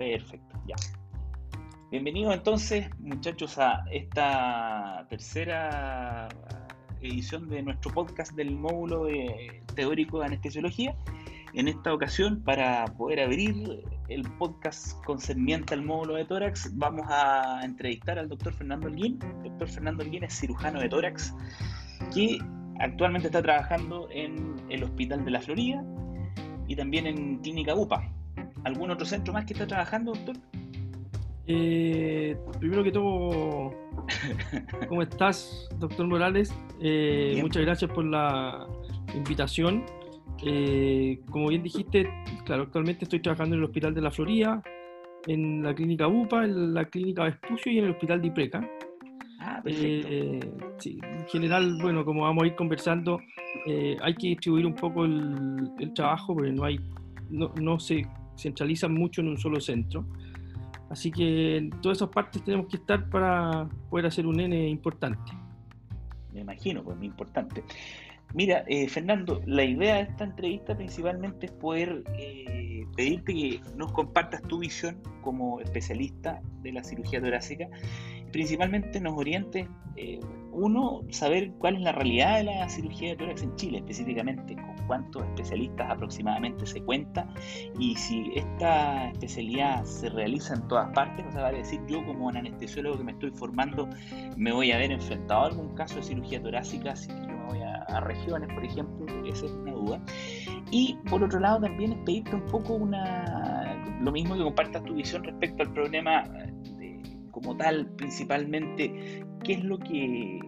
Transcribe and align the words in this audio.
Perfecto, 0.00 0.58
ya. 0.66 0.76
Bienvenidos 1.90 2.32
entonces, 2.32 2.88
muchachos, 3.00 3.58
a 3.58 3.84
esta 3.92 5.06
tercera 5.10 6.26
edición 7.02 7.50
de 7.50 7.62
nuestro 7.62 7.92
podcast 7.92 8.32
del 8.32 8.52
módulo 8.56 9.08
teórico 9.74 10.20
de 10.20 10.24
anestesiología. 10.24 10.96
En 11.52 11.68
esta 11.68 11.92
ocasión, 11.92 12.42
para 12.42 12.86
poder 12.86 13.20
abrir 13.20 13.84
el 14.08 14.22
podcast 14.38 15.04
concerniente 15.04 15.74
al 15.74 15.82
módulo 15.82 16.14
de 16.14 16.24
tórax, 16.24 16.70
vamos 16.78 17.04
a 17.10 17.60
entrevistar 17.62 18.18
al 18.18 18.30
doctor 18.30 18.54
Fernando 18.54 18.86
Alguín. 18.86 19.18
El 19.44 19.50
doctor 19.50 19.68
Fernando 19.68 20.02
Alguín 20.02 20.24
es 20.24 20.32
cirujano 20.32 20.80
de 20.80 20.88
tórax 20.88 21.34
que 22.14 22.38
actualmente 22.78 23.28
está 23.28 23.42
trabajando 23.42 24.08
en 24.10 24.56
el 24.70 24.82
Hospital 24.82 25.26
de 25.26 25.30
la 25.30 25.42
Florida 25.42 25.84
y 26.66 26.74
también 26.74 27.06
en 27.06 27.36
Clínica 27.40 27.74
UPA. 27.74 28.10
¿Algún 28.64 28.90
otro 28.90 29.06
centro 29.06 29.32
más 29.32 29.44
que 29.44 29.54
está 29.54 29.66
trabajando, 29.66 30.12
doctor? 30.12 30.36
Eh, 31.52 32.36
primero 32.60 32.84
que 32.84 32.92
todo, 32.92 33.74
¿cómo 34.88 35.02
estás, 35.02 35.68
doctor 35.80 36.06
Morales? 36.06 36.54
Eh, 36.80 37.38
muchas 37.40 37.62
gracias 37.62 37.90
por 37.90 38.04
la 38.04 38.68
invitación. 39.14 39.84
Eh, 40.44 41.20
como 41.28 41.48
bien 41.48 41.64
dijiste, 41.64 42.08
claro, 42.44 42.62
actualmente 42.62 43.04
estoy 43.04 43.20
trabajando 43.20 43.56
en 43.56 43.62
el 43.62 43.64
Hospital 43.64 43.94
de 43.94 44.00
la 44.00 44.12
Florida, 44.12 44.62
en 45.26 45.62
la 45.64 45.74
clínica 45.74 46.06
UPA, 46.06 46.44
en 46.44 46.72
la 46.72 46.84
clínica 46.84 47.24
Vespucio 47.24 47.72
y 47.72 47.78
en 47.78 47.86
el 47.86 47.90
Hospital 47.90 48.22
de 48.22 48.28
Ipreca. 48.28 48.70
Ah, 49.40 49.60
perfecto. 49.64 50.46
sí, 50.78 51.00
en 51.02 51.26
general, 51.26 51.78
bueno, 51.82 52.04
como 52.04 52.22
vamos 52.22 52.44
a 52.44 52.46
ir 52.46 52.54
conversando, 52.54 53.18
hay 53.66 54.14
que 54.14 54.28
distribuir 54.28 54.66
un 54.66 54.74
poco 54.74 55.04
el, 55.04 55.92
trabajo 55.96 56.34
porque 56.34 56.52
no 56.52 56.64
hay, 56.64 56.78
no, 57.28 57.52
no 57.60 57.80
se 57.80 58.06
centraliza 58.40 58.88
mucho 58.88 59.20
en 59.20 59.28
un 59.28 59.38
solo 59.38 59.60
centro. 59.60 60.06
Así 60.88 61.10
que 61.10 61.58
en 61.58 61.70
todas 61.70 61.98
esas 61.98 62.08
partes 62.08 62.42
tenemos 62.42 62.66
que 62.66 62.76
estar 62.76 63.08
para 63.08 63.68
poder 63.88 64.06
hacer 64.06 64.26
un 64.26 64.40
N 64.40 64.68
importante. 64.68 65.32
Me 66.32 66.40
imagino, 66.40 66.82
pues 66.82 66.96
muy 66.96 67.06
importante. 67.06 67.62
Mira, 68.34 68.64
eh, 68.68 68.88
Fernando, 68.88 69.42
la 69.46 69.64
idea 69.64 69.96
de 69.96 70.02
esta 70.02 70.24
entrevista 70.24 70.76
principalmente 70.76 71.46
es 71.46 71.52
poder 71.52 72.04
eh, 72.16 72.86
pedirte 72.96 73.34
que 73.34 73.60
nos 73.76 73.92
compartas 73.92 74.42
tu 74.42 74.60
visión 74.60 74.98
como 75.20 75.60
especialista 75.60 76.40
de 76.62 76.72
la 76.72 76.84
cirugía 76.84 77.20
torácica 77.20 77.68
principalmente 78.32 79.00
nos 79.00 79.16
oriente, 79.16 79.68
eh, 79.96 80.20
uno, 80.52 81.02
saber 81.10 81.52
cuál 81.58 81.76
es 81.76 81.82
la 81.82 81.92
realidad 81.92 82.38
de 82.38 82.44
la 82.44 82.68
cirugía 82.68 83.10
de 83.10 83.16
tórax 83.16 83.42
en 83.42 83.54
Chile 83.56 83.78
específicamente, 83.78 84.54
con 84.56 84.76
cuántos 84.86 85.22
especialistas 85.24 85.90
aproximadamente 85.90 86.66
se 86.66 86.82
cuenta 86.82 87.28
y 87.78 87.94
si 87.94 88.32
esta 88.34 89.10
especialidad 89.10 89.84
se 89.84 90.08
realiza 90.08 90.54
en 90.54 90.66
todas 90.68 90.92
partes, 90.92 91.24
o 91.28 91.32
sea, 91.32 91.42
vale 91.42 91.58
decir, 91.58 91.80
yo 91.86 92.04
como 92.04 92.28
anestesiólogo 92.30 92.98
que 92.98 93.04
me 93.04 93.12
estoy 93.12 93.30
formando, 93.30 93.88
me 94.36 94.52
voy 94.52 94.72
a 94.72 94.78
ver 94.78 94.90
enfrentado 94.90 95.42
a 95.42 95.46
algún 95.46 95.74
caso 95.74 95.96
de 95.96 96.02
cirugía 96.02 96.42
torácica, 96.42 96.96
si 96.96 97.08
yo 97.08 97.28
me 97.28 97.44
voy 97.46 97.58
a, 97.62 98.00
regiones, 98.00 98.48
por 98.54 98.64
ejemplo, 98.64 99.06
esa 99.26 99.46
es 99.46 99.52
una 99.52 99.72
duda. 99.72 100.00
Y 100.70 100.96
por 101.08 101.22
otro 101.22 101.40
lado 101.40 101.60
también 101.60 101.92
es 101.92 101.98
pedirte 102.04 102.34
un 102.34 102.46
poco 102.46 102.74
una, 102.74 103.84
lo 104.00 104.12
mismo 104.12 104.36
que 104.36 104.42
compartas 104.42 104.82
tu 104.84 104.94
visión 104.94 105.24
respecto 105.24 105.64
al 105.64 105.72
problema 105.72 106.24
como 107.30 107.56
tal, 107.56 107.86
principalmente, 107.96 109.24
qué 109.44 109.54
es 109.54 109.64
lo 109.64 109.78
que 109.78 110.40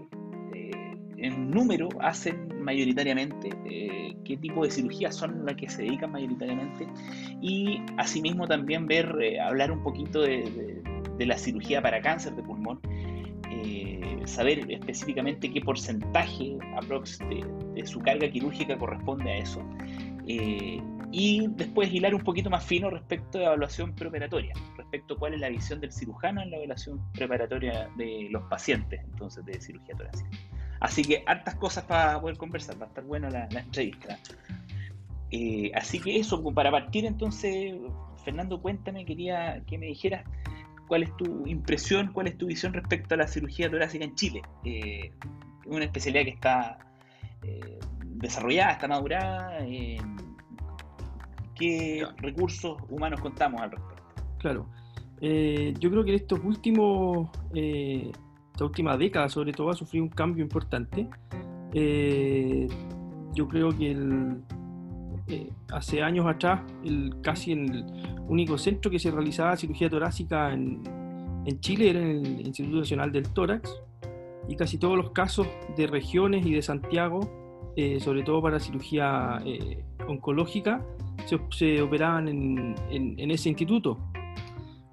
eh, 0.54 0.96
en 1.18 1.50
número 1.50 1.88
hacen 2.00 2.62
mayoritariamente, 2.62 3.50
eh, 3.68 4.16
qué 4.24 4.36
tipo 4.36 4.64
de 4.64 4.70
cirugías 4.70 5.16
son 5.16 5.44
las 5.44 5.56
que 5.56 5.68
se 5.68 5.82
dedican 5.82 6.12
mayoritariamente, 6.12 6.86
y 7.40 7.80
asimismo 7.96 8.46
también 8.46 8.86
ver, 8.86 9.16
eh, 9.20 9.40
hablar 9.40 9.72
un 9.72 9.82
poquito 9.82 10.22
de, 10.22 10.82
la 11.18 11.38
cirugía 11.38 11.80
para 11.80 12.00
cáncer 12.02 12.34
de 12.34 12.42
pulmón, 12.42 12.80
saber 14.24 14.68
específicamente 14.70 15.52
qué 15.52 15.60
porcentaje 15.60 16.58
aprox 16.76 17.18
de, 17.20 17.44
de, 17.74 17.86
su 17.86 18.00
carga 18.00 18.28
quirúrgica 18.28 18.76
corresponde 18.76 19.30
a 19.30 19.36
eso 19.38 19.62
y 21.12 21.46
después 21.48 21.92
hilar 21.92 22.14
un 22.14 22.22
poquito 22.22 22.48
más 22.48 22.64
fino 22.64 22.88
respecto 22.88 23.38
de 23.38 23.44
evaluación 23.44 23.94
preoperatoria, 23.94 24.54
respecto 24.78 25.14
a 25.14 25.18
cuál 25.18 25.34
es 25.34 25.40
la 25.40 25.50
visión 25.50 25.78
del 25.78 25.92
cirujano 25.92 26.40
en 26.40 26.50
la 26.50 26.56
evaluación 26.56 27.00
preparatoria 27.12 27.90
de 27.96 28.28
los 28.30 28.42
pacientes, 28.44 29.00
entonces, 29.04 29.44
de 29.44 29.60
cirugía 29.60 29.94
torácica. 29.94 30.30
Así 30.80 31.02
que 31.02 31.22
hartas 31.26 31.54
cosas 31.56 31.84
para 31.84 32.18
poder 32.18 32.38
conversar, 32.38 32.80
va 32.80 32.86
a 32.86 32.88
estar 32.88 33.04
buena 33.04 33.28
la, 33.28 33.44
entrevista. 33.44 34.18
Eh, 35.30 35.70
así 35.74 36.00
que 36.00 36.18
eso, 36.18 36.42
para 36.54 36.70
partir 36.70 37.04
entonces, 37.04 37.74
Fernando, 38.24 38.60
cuéntame, 38.60 39.04
quería 39.04 39.62
que 39.66 39.76
me 39.76 39.86
dijeras 39.86 40.24
cuál 40.88 41.02
es 41.02 41.16
tu 41.18 41.46
impresión, 41.46 42.12
cuál 42.12 42.28
es 42.28 42.38
tu 42.38 42.46
visión 42.46 42.72
respecto 42.72 43.14
a 43.14 43.18
la 43.18 43.28
cirugía 43.28 43.70
torácica 43.70 44.04
en 44.04 44.14
Chile. 44.14 44.42
Eh, 44.64 45.12
una 45.66 45.84
especialidad 45.84 46.24
que 46.24 46.30
está 46.30 46.78
eh, 47.42 47.78
desarrollada, 48.02 48.72
está 48.72 48.88
madurada 48.88 49.58
qué 51.62 52.04
recursos 52.18 52.76
humanos 52.88 53.20
contamos 53.20 53.60
al 53.60 53.70
respecto. 53.70 54.02
Claro. 54.38 54.66
Eh, 55.20 55.72
yo 55.78 55.90
creo 55.90 56.04
que 56.04 56.10
en 56.10 56.16
estos 56.16 56.40
últimos, 56.42 57.28
eh, 57.54 58.10
esta 58.50 58.64
última 58.64 58.96
década 58.96 59.28
sobre 59.28 59.52
todo 59.52 59.70
ha 59.70 59.74
sufrido 59.74 60.04
un 60.04 60.10
cambio 60.10 60.42
importante. 60.42 61.08
Eh, 61.72 62.66
yo 63.32 63.46
creo 63.48 63.70
que 63.70 63.96
hace 65.72 66.02
años 66.02 66.26
atrás, 66.26 66.60
el, 66.84 67.14
casi 67.22 67.52
el 67.52 67.86
único 68.28 68.58
centro 68.58 68.90
que 68.90 68.98
se 68.98 69.10
realizaba 69.10 69.56
cirugía 69.56 69.88
torácica 69.88 70.52
en, 70.52 70.82
en 71.46 71.60
Chile 71.60 71.90
era 71.90 72.00
en 72.00 72.26
el 72.26 72.46
Instituto 72.46 72.78
Nacional 72.78 73.12
del 73.12 73.28
Tórax 73.28 73.80
y 74.48 74.56
casi 74.56 74.76
todos 74.76 74.96
los 74.96 75.10
casos 75.12 75.46
de 75.76 75.86
regiones 75.86 76.44
y 76.44 76.52
de 76.52 76.60
Santiago, 76.60 77.20
sobre 78.00 78.22
todo 78.22 78.42
para 78.42 78.60
cirugía 78.60 79.42
oncológica, 80.06 80.84
se, 81.50 81.82
operaban 81.82 82.28
en, 82.28 83.30
ese 83.30 83.48
instituto. 83.48 83.98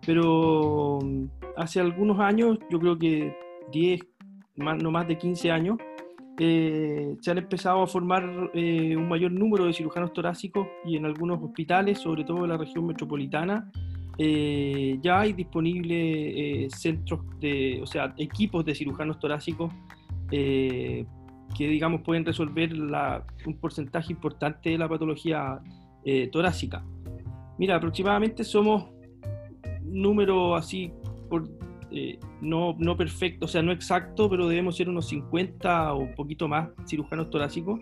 Pero 0.05 0.99
mm, 1.03 1.25
hace 1.57 1.79
algunos 1.79 2.19
años, 2.19 2.57
yo 2.69 2.79
creo 2.79 2.97
que 2.97 3.35
10, 3.71 4.01
no 4.55 4.91
más 4.91 5.07
de 5.07 5.17
15 5.17 5.51
años, 5.51 5.77
eh, 6.41 7.17
se 7.19 7.31
han 7.31 7.37
empezado 7.37 7.83
a 7.83 7.87
formar 7.87 8.49
eh, 8.53 8.95
un 8.95 9.09
mayor 9.09 9.29
número 9.29 9.65
de 9.65 9.73
cirujanos 9.73 10.13
torácicos 10.13 10.67
y 10.85 10.95
en 10.95 11.05
algunos 11.05 11.43
hospitales, 11.43 11.99
sobre 11.99 12.23
todo 12.23 12.45
en 12.45 12.51
la 12.51 12.57
región 12.57 12.87
metropolitana, 12.87 13.69
eh, 14.17 14.97
ya 15.01 15.19
hay 15.19 15.33
disponibles 15.33 16.71
centros 16.73 17.19
de, 17.41 17.81
o 17.83 17.85
sea, 17.85 18.13
equipos 18.17 18.63
de 18.63 18.73
cirujanos 18.73 19.19
torácicos 19.19 19.71
que, 20.29 21.05
digamos, 21.57 22.01
pueden 22.01 22.23
resolver 22.23 22.73
un 22.73 23.57
porcentaje 23.59 24.13
importante 24.13 24.69
de 24.69 24.77
la 24.77 24.87
patología 24.87 25.59
eh, 26.05 26.29
torácica. 26.31 26.83
Mira, 27.57 27.75
aproximadamente 27.75 28.45
somos 28.45 28.85
número 29.83 30.55
así, 30.55 30.93
eh, 31.91 32.17
no, 32.41 32.73
no 32.79 32.95
perfecto, 32.95 33.45
o 33.45 33.47
sea, 33.49 33.61
no 33.61 33.73
exacto, 33.73 34.29
pero 34.29 34.47
debemos 34.47 34.77
ser 34.77 34.87
unos 34.87 35.09
50 35.09 35.93
o 35.93 35.99
un 35.99 36.15
poquito 36.15 36.47
más 36.47 36.69
cirujanos 36.87 37.29
torácicos, 37.29 37.81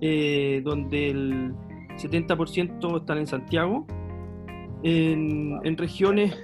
eh, 0.00 0.62
donde 0.64 1.10
el 1.10 1.54
70% 1.98 3.00
están 3.00 3.18
en 3.18 3.26
Santiago. 3.26 3.86
En, 4.82 5.60
en 5.62 5.76
regiones 5.76 6.34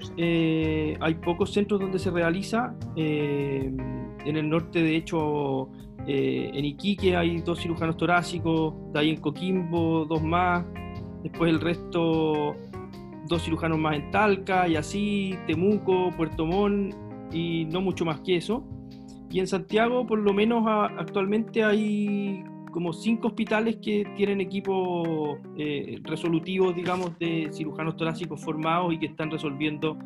hay 1.01 1.15
pocos 1.25 1.53
centros 1.53 1.81
donde 1.81 1.99
se 1.99 2.11
realiza. 2.11 2.77
en 2.97 4.37
el 4.37 4.49
norte, 4.49 4.83
de 4.83 4.95
hecho, 4.95 5.71
en 6.07 6.65
Iquique 6.65 7.17
hay 7.17 7.41
dos 7.41 7.61
cirujanos 7.61 7.97
torácicos, 7.97 8.75
de 8.93 9.01
ahí 9.01 9.11
en 9.11 9.17
Coquimbo 9.17 10.05
dos 10.05 10.23
más, 10.23 10.65
después 11.23 11.51
el 11.51 11.61
resto, 11.61 12.55
dos 13.27 13.43
cirujanos 13.43 13.79
más 13.79 13.97
en 13.97 14.11
Talca 14.11 14.69
y 14.69 14.77
así, 14.77 15.35
Temuco, 15.47 16.11
Puerto 16.17 16.47
Montt 16.47 16.95
y 17.33 17.67
no 17.67 17.81
mucho 17.81 18.05
más 18.05 18.21
que 18.21 18.37
eso. 18.37 18.65
Y 19.31 19.41
en 19.41 19.47
Santiago, 19.47 20.07
por 20.07 20.19
lo 20.19 20.33
menos 20.33 20.65
actualmente 20.67 21.63
hay 21.63 22.43
como 22.73 22.93
cinco 22.93 23.29
hospitales 23.29 23.77
que 23.83 24.07
tienen 24.17 24.41
equipos 24.41 25.39
eh, 25.57 25.99
resolutivos, 26.03 26.75
digamos, 26.75 27.19
de 27.19 27.49
cirujanos 27.53 27.97
torácicos 27.97 28.41
formados 28.43 28.93
y 28.95 28.99
que 28.99 29.07
están 29.07 29.31
resolviendo 29.31 29.99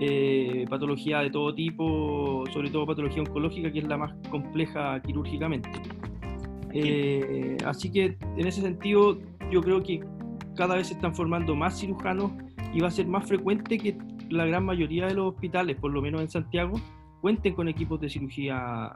eh, 0.00 0.64
patología 0.68 1.20
de 1.20 1.30
todo 1.30 1.54
tipo, 1.54 2.44
sobre 2.52 2.70
todo 2.70 2.86
patología 2.86 3.22
oncológica, 3.22 3.70
que 3.70 3.80
es 3.80 3.86
la 3.86 3.96
más 3.96 4.14
compleja 4.30 5.00
quirúrgicamente. 5.02 5.68
Eh, 6.72 7.56
así 7.64 7.90
que 7.92 8.16
en 8.36 8.46
ese 8.46 8.60
sentido, 8.60 9.18
yo 9.52 9.60
creo 9.62 9.80
que 9.82 10.00
cada 10.54 10.76
vez 10.76 10.88
se 10.88 10.94
están 10.94 11.14
formando 11.14 11.54
más 11.54 11.78
cirujanos 11.78 12.32
y 12.72 12.80
va 12.80 12.88
a 12.88 12.90
ser 12.90 13.06
más 13.06 13.26
frecuente 13.26 13.78
que 13.78 13.96
la 14.30 14.46
gran 14.46 14.64
mayoría 14.64 15.06
de 15.06 15.14
los 15.14 15.34
hospitales, 15.34 15.76
por 15.76 15.92
lo 15.92 16.02
menos 16.02 16.20
en 16.20 16.30
Santiago, 16.30 16.80
cuenten 17.20 17.54
con 17.54 17.68
equipos 17.68 18.00
de 18.00 18.08
cirugía 18.08 18.94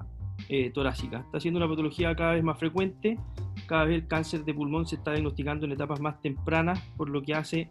eh, 0.48 0.70
torácica. 0.70 1.20
Está 1.20 1.40
siendo 1.40 1.58
una 1.58 1.68
patología 1.68 2.14
cada 2.14 2.32
vez 2.32 2.44
más 2.44 2.58
frecuente, 2.58 3.18
cada 3.66 3.84
vez 3.84 4.02
el 4.02 4.06
cáncer 4.06 4.44
de 4.44 4.54
pulmón 4.54 4.86
se 4.86 4.96
está 4.96 5.12
diagnosticando 5.12 5.66
en 5.66 5.72
etapas 5.72 6.00
más 6.00 6.20
tempranas, 6.20 6.80
por 6.96 7.08
lo 7.08 7.22
que 7.22 7.34
hace 7.34 7.70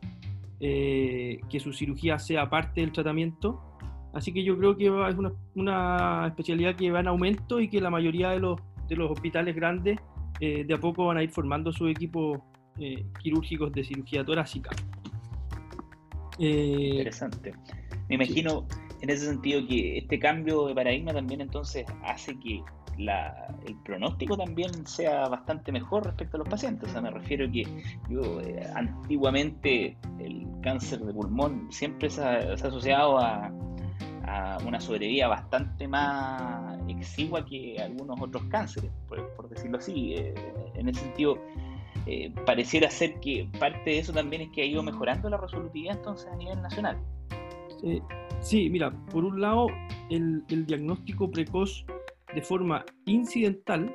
eh, 0.60 1.40
que 1.50 1.60
su 1.60 1.74
cirugía 1.74 2.20
sea 2.20 2.50
parte 2.50 2.82
del 2.82 2.92
tratamiento. 2.92 3.62
Así 4.14 4.34
que 4.34 4.44
yo 4.44 4.58
creo 4.58 4.76
que 4.76 4.88
es 4.88 5.16
una, 5.56 6.28
especialidad 6.28 6.76
que 6.76 6.92
va 6.92 7.00
en 7.00 7.08
aumento 7.08 7.60
y 7.60 7.68
que 7.68 7.82
la 7.82 7.90
mayoría 7.90 8.32
de 8.32 8.40
los, 8.40 8.60
de 8.88 8.96
los 8.96 9.12
hospitales 9.12 9.56
grandes 9.56 10.00
eh, 10.40 10.64
de 10.66 10.74
a 10.74 10.80
poco 10.80 11.06
van 11.06 11.18
a 11.18 11.24
ir 11.24 11.30
formando 11.30 11.72
sus 11.72 11.90
equipos 11.90 12.40
eh, 12.80 13.06
quirúrgicos 13.22 13.72
de 13.72 13.84
cirugía 13.84 14.24
torácica. 14.24 14.70
Interesante. 16.38 17.54
Me 18.10 18.16
imagino 18.16 18.66
en 19.02 19.10
ese 19.10 19.26
sentido 19.26 19.66
que 19.68 20.00
este 20.00 20.20
cambio 20.20 20.68
de 20.68 20.76
paradigma 20.76 21.14
también 21.14 21.42
entonces 21.42 21.86
hace 22.04 22.38
que 22.40 22.64
el 22.98 23.76
pronóstico 23.84 24.36
también 24.36 24.88
sea 24.88 25.28
bastante 25.28 25.72
mejor 25.72 26.06
respecto 26.06 26.38
a 26.38 26.40
los 26.40 26.50
pacientes. 26.50 26.90
O 26.90 26.92
sea, 26.92 27.02
me 27.02 27.12
refiero 27.12 27.46
a 27.46 27.52
que 27.52 27.64
yo 28.10 28.42
eh, 28.42 28.68
antiguamente 28.76 29.98
el 30.20 30.48
cáncer 30.62 31.00
de 31.02 31.14
pulmón 31.14 31.68
siempre 31.72 32.10
se 32.10 32.24
ha, 32.24 32.54
asociado 32.54 33.20
a, 33.20 33.52
una 34.66 34.80
sobrevida 34.82 35.30
bastante 35.30 35.88
más 35.88 36.78
exigua 36.90 37.46
que 37.46 37.78
algunos 37.82 38.20
otros 38.20 38.44
cánceres, 38.50 38.92
por, 39.08 39.48
decirlo 39.48 39.78
así. 39.78 40.16
Eh, 40.16 40.34
en 40.76 40.90
ese 40.90 41.00
sentido, 41.02 41.38
eh, 42.08 42.32
pareciera 42.46 42.90
ser 42.90 43.20
que 43.20 43.50
parte 43.60 43.92
de 43.92 44.00
eso 44.00 44.14
también 44.14 44.44
es 44.44 44.50
que 44.50 44.62
ha 44.62 44.66
ido 44.66 44.82
mejorando 44.84 45.30
la 45.30 45.38
resolutividad 45.38 45.98
entonces 45.98 46.28
a 46.32 46.36
nivel 46.36 46.62
nacional. 46.62 46.98
sí, 48.40 48.70
mira, 48.70 48.92
por 49.12 49.26
un 49.26 49.42
lado, 49.42 49.68
el, 50.10 50.44
el 50.50 50.66
diagnóstico 50.66 51.30
precoz 51.30 51.86
de 52.34 52.42
forma 52.42 52.86
incidental 53.06 53.94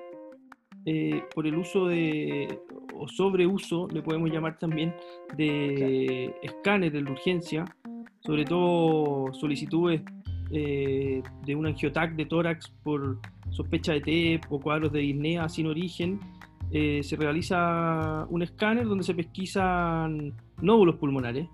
eh, 0.84 1.22
por 1.32 1.46
el 1.46 1.56
uso 1.56 1.86
de, 1.86 2.58
o 2.94 3.06
sobreuso, 3.06 3.86
le 3.92 4.02
podemos 4.02 4.30
llamar 4.30 4.58
también, 4.58 4.94
de 5.36 6.34
escáneres 6.42 6.92
de 6.92 7.10
urgencia, 7.10 7.64
sobre 8.20 8.44
todo 8.44 9.32
solicitudes 9.32 10.02
eh, 10.50 11.22
de 11.44 11.54
un 11.54 11.66
angiotac 11.66 12.14
de 12.16 12.26
tórax 12.26 12.68
por 12.82 13.20
sospecha 13.50 13.92
de 13.92 14.00
TEP 14.00 14.44
o 14.50 14.60
cuadros 14.60 14.92
de 14.92 15.00
disnea 15.00 15.48
sin 15.48 15.66
origen, 15.66 16.18
eh, 16.72 17.02
se 17.02 17.16
realiza 17.16 18.26
un 18.30 18.42
escáner 18.42 18.86
donde 18.86 19.04
se 19.04 19.14
pesquisan 19.14 20.34
nódulos 20.60 20.96
pulmonares, 20.96 21.48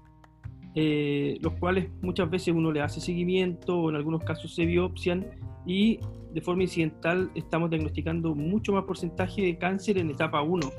los 1.40 1.54
cuales 1.54 1.90
muchas 2.02 2.30
veces 2.30 2.54
uno 2.54 2.70
le 2.70 2.80
hace 2.80 3.00
seguimiento 3.00 3.76
o 3.76 3.90
en 3.90 3.96
algunos 3.96 4.22
casos 4.22 4.54
se 4.54 4.64
biopsian 4.64 5.26
y 5.66 5.98
de 6.32 6.40
forma 6.40 6.62
incidental 6.62 7.30
estamos 7.34 7.70
diagnosticando 7.70 8.34
mucho 8.34 8.72
más 8.72 8.84
porcentaje 8.84 9.42
de 9.42 9.58
cáncer 9.58 9.98
en 9.98 10.10
etapa 10.10 10.42
1, 10.42 10.70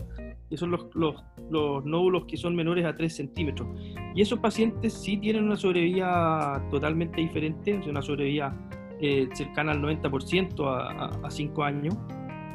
que 0.50 0.58
son 0.58 0.72
los, 0.72 0.88
los, 0.94 1.16
los 1.50 1.86
nódulos 1.86 2.26
que 2.26 2.38
son 2.38 2.56
menores 2.56 2.86
a 2.86 2.96
3 2.96 3.16
centímetros. 3.16 3.68
Y 4.16 4.22
esos 4.22 4.40
pacientes 4.40 4.94
sí 4.94 5.18
tienen 5.18 5.44
una 5.44 5.58
sobrevida 5.58 6.66
totalmente 6.70 7.22
diferente, 7.22 7.80
una 7.88 8.02
sobrevida 8.02 8.56
eh, 9.02 9.28
cercana 9.34 9.72
al 9.72 9.82
90% 9.82 11.24
a 11.24 11.30
5 11.30 11.64
años. 11.64 11.96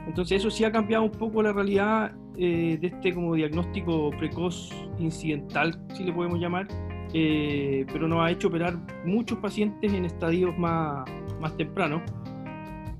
Entonces 0.07 0.39
eso 0.41 0.51
sí 0.51 0.65
ha 0.65 0.73
cambiado 0.73 1.05
un 1.05 1.11
poco 1.11 1.43
la 1.43 1.53
realidad 1.53 2.15
eh, 2.37 2.79
de 2.81 2.87
este 2.89 3.15
como 3.15 3.35
diagnóstico 3.35 4.11
precoz 4.19 4.71
incidental, 4.99 5.81
si 5.95 6.05
le 6.05 6.13
podemos 6.13 6.39
llamar, 6.39 6.69
eh, 7.13 7.87
pero 7.93 8.07
nos 8.09 8.21
ha 8.21 8.31
hecho 8.31 8.49
operar 8.49 8.77
muchos 9.05 9.39
pacientes 9.39 9.93
en 9.93 10.05
estadios 10.05 10.57
más, 10.59 11.09
más 11.41 11.57
tempranos 11.57 12.03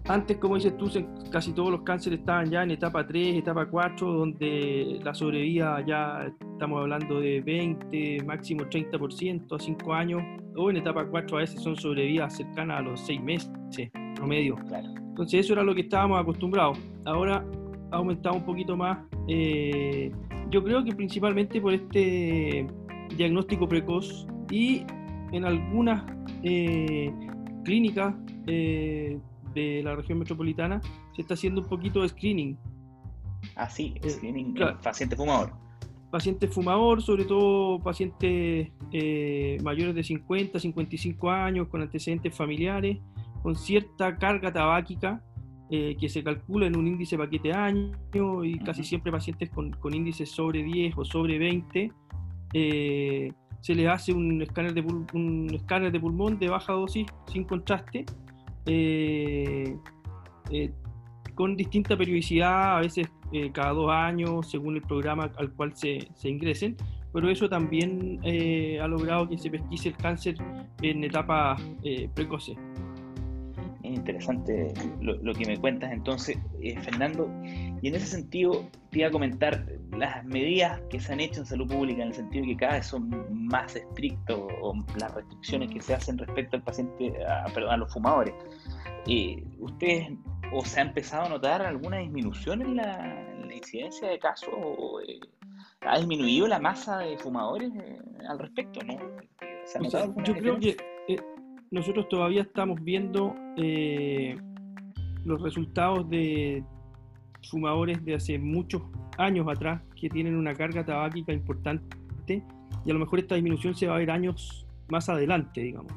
antes, 0.07 0.37
como 0.37 0.57
dices 0.57 0.77
tú, 0.77 0.91
casi 1.31 1.55
todos 1.55 1.71
los 1.71 1.81
cánceres 1.81 2.19
estaban 2.19 2.51
ya 2.51 2.63
en 2.63 2.73
etapa 2.73 3.07
3, 3.07 3.37
etapa 3.37 3.65
4, 3.65 4.13
donde 4.13 5.01
la 5.03 5.15
sobrevida 5.15 5.83
ya 5.87 6.31
estamos 6.53 6.83
hablando 6.83 7.21
de 7.21 7.41
20, 7.41 8.23
máximo 8.27 8.65
30% 8.65 9.57
a 9.57 9.59
5 9.59 9.95
años, 9.95 10.23
o 10.57 10.69
en 10.69 10.77
etapa 10.77 11.07
4 11.07 11.39
a 11.39 11.41
veces 11.41 11.63
son 11.63 11.75
sobrevidas 11.77 12.37
cercanas 12.37 12.81
a 12.81 12.83
los 12.83 13.01
6 13.01 13.23
meses 13.23 13.51
promedio. 14.15 14.57
Entonces 15.09 15.41
eso 15.41 15.55
era 15.55 15.63
lo 15.63 15.75
que 15.75 15.81
estábamos 15.83 16.21
acostumbrados. 16.21 16.79
Ahora 17.05 17.45
ha 17.91 17.97
aumentado 17.97 18.37
un 18.37 18.45
poquito 18.45 18.77
más. 18.77 18.99
Eh, 19.29 20.13
yo 20.51 20.63
creo 20.63 20.85
que 20.85 20.95
principalmente 20.95 21.61
por 21.61 21.75
este 21.75 22.67
diagnóstico 23.17 23.69
precoz 23.69 24.27
y 24.51 24.85
en 25.33 25.45
algunas 25.45 26.05
eh, 26.43 27.13
clínicas 27.65 28.15
eh, 28.47 29.19
de 29.55 29.83
la 29.83 29.97
región 29.97 30.19
metropolitana 30.19 30.81
se 31.15 31.23
está 31.23 31.35
haciendo 31.35 31.63
un 31.63 31.69
poquito 31.69 32.03
de 32.03 32.09
screening. 32.09 32.57
Ah, 33.57 33.69
sí, 33.69 33.95
screening, 34.09 34.55
paciente 34.83 35.17
fumador. 35.17 35.53
Paciente 36.11 36.47
fumador, 36.47 37.03
sobre 37.03 37.25
todo 37.25 37.81
pacientes 37.81 38.71
eh, 38.93 39.59
mayores 39.63 39.95
de 39.95 40.05
50, 40.05 40.61
55 40.61 41.31
años, 41.31 41.69
con 41.69 41.83
antecedentes 41.83 42.35
familiares, 42.35 42.99
con 43.43 43.57
cierta 43.57 44.17
carga 44.17 44.53
tabáquica, 44.53 45.23
eh, 45.77 45.97
que 45.99 46.09
se 46.09 46.23
calcula 46.23 46.67
en 46.67 46.77
un 46.77 46.87
índice 46.87 47.19
paquete 47.19 47.53
año 47.53 48.45
y 48.45 48.59
casi 48.59 48.85
siempre 48.85 49.11
pacientes 49.11 49.51
con, 49.51 49.71
con, 49.73 49.95
índices 49.95 50.31
sobre 50.31 50.63
10 50.63 50.95
o 50.97 51.05
sobre 51.05 51.39
20. 51.39 51.93
se 52.53 53.75
les 53.75 53.89
hace 53.89 54.13
un 54.13 54.43
escáner, 54.43 54.75
de 54.75 54.83
un 55.15 55.49
escáner 55.53 55.91
de 55.91 56.01
pulmón 56.01 56.39
de 56.39 56.49
baja 56.49 56.73
dosis 56.75 57.07
sin 57.27 57.45
contraste 57.45 58.05
eh, 58.67 59.77
eh, 60.51 60.73
con 61.35 61.57
distinta 61.57 61.97
periodicidad, 61.97 62.77
a 62.77 62.81
veces 62.81 63.09
eh, 63.33 63.51
cada 63.53 63.73
dos 63.73 63.91
años, 63.91 64.49
según 64.49 64.77
el 64.77 64.83
programa 64.83 65.31
al 65.37 65.53
cual 65.53 65.77
se, 65.77 66.09
se 66.15 66.29
ingresen, 66.29 66.77
pero 67.13 67.29
eso 67.29 67.49
también 67.49 68.21
ha 68.81 68.89
logrado 68.89 69.29
que 69.29 69.39
se 69.39 69.51
pesquise 69.51 69.91
el 69.91 69.97
cáncer 69.97 70.37
en 70.83 71.05
etapas 71.05 71.61
precoces. 72.15 72.57
Interesante 73.85 74.73
lo, 75.01 75.15
lo, 75.17 75.35
que 75.35 75.45
me 75.47 75.59
cuentas 75.59 75.93
entonces, 75.93 76.39
Fernando. 76.83 77.31
Y 77.45 77.89
en 77.89 77.95
ese 77.95 78.07
sentido, 78.07 78.67
te 78.91 79.01
iba 79.01 79.09
a 79.09 79.11
comentar 79.11 79.67
las 79.93 80.25
medidas 80.25 80.81
que 80.91 80.99
se 81.01 81.13
han 81.13 81.21
hecho 81.21 81.41
en 81.41 81.47
salud 81.47 81.69
pública, 81.69 82.03
en 82.03 82.09
el 82.09 82.15
sentido 82.15 82.47
que 82.47 82.57
cada 82.57 82.75
vez 82.75 82.87
son 82.87 83.11
más 83.31 83.77
estrictos, 83.77 84.41
o 84.61 84.75
las 84.99 85.15
restricciones 85.15 85.71
que 85.71 85.81
se 85.81 85.95
hacen 85.95 86.19
respecto 86.19 86.57
al 86.57 86.63
paciente, 86.63 87.13
a, 87.27 87.45
perdón, 87.53 87.73
a 87.73 87.77
los 87.77 87.93
fumadores. 87.93 88.35
Eh, 89.07 89.45
¿Ustedes 89.59 90.13
o 90.53 90.65
se 90.65 90.81
ha 90.81 90.83
empezado 90.85 91.27
a 91.27 91.29
notar 91.29 91.63
alguna 91.63 91.99
disminución 91.99 92.63
en 92.63 92.77
la, 92.77 93.21
incidencia 93.55 94.09
de 94.09 94.19
casos? 94.19 94.51
O, 94.57 95.01
eh, 95.01 95.21
¿Ha 95.83 95.99
disminuido 95.99 96.49
la 96.49 96.59
masa 96.59 96.99
de 96.99 97.19
fumadores 97.19 97.71
eh, 97.77 97.99
al 98.29 98.39
respecto? 98.39 98.81
¿no? 98.85 98.99
yo 100.25 100.35
creo 100.35 100.59
que 100.59 100.77
nosotros 101.71 102.09
todavía 102.09 102.43
estamos 102.43 102.83
viendo 102.83 103.35
los 105.25 105.43
resultados 105.43 106.09
de 106.09 106.63
fumadores 107.49 108.05
de 108.05 108.15
hace 108.15 108.39
muchos 108.39 108.83
años 109.19 109.47
atrás 109.49 109.83
que 110.01 110.09
tienen 110.09 110.37
una 110.37 110.55
carga 110.55 110.85
tabáquica 110.85 111.33
importante 111.33 112.43
y 112.85 112.91
a 112.91 112.95
lo 112.95 112.99
mejor 113.01 113.19
esta 113.19 113.35
disminución 113.35 113.75
se 113.75 113.87
va 113.87 113.97
a 113.97 113.99
ver 113.99 114.11
años 114.11 114.67
más 114.89 115.09
adelante, 115.09 115.63
digamos. 115.63 115.93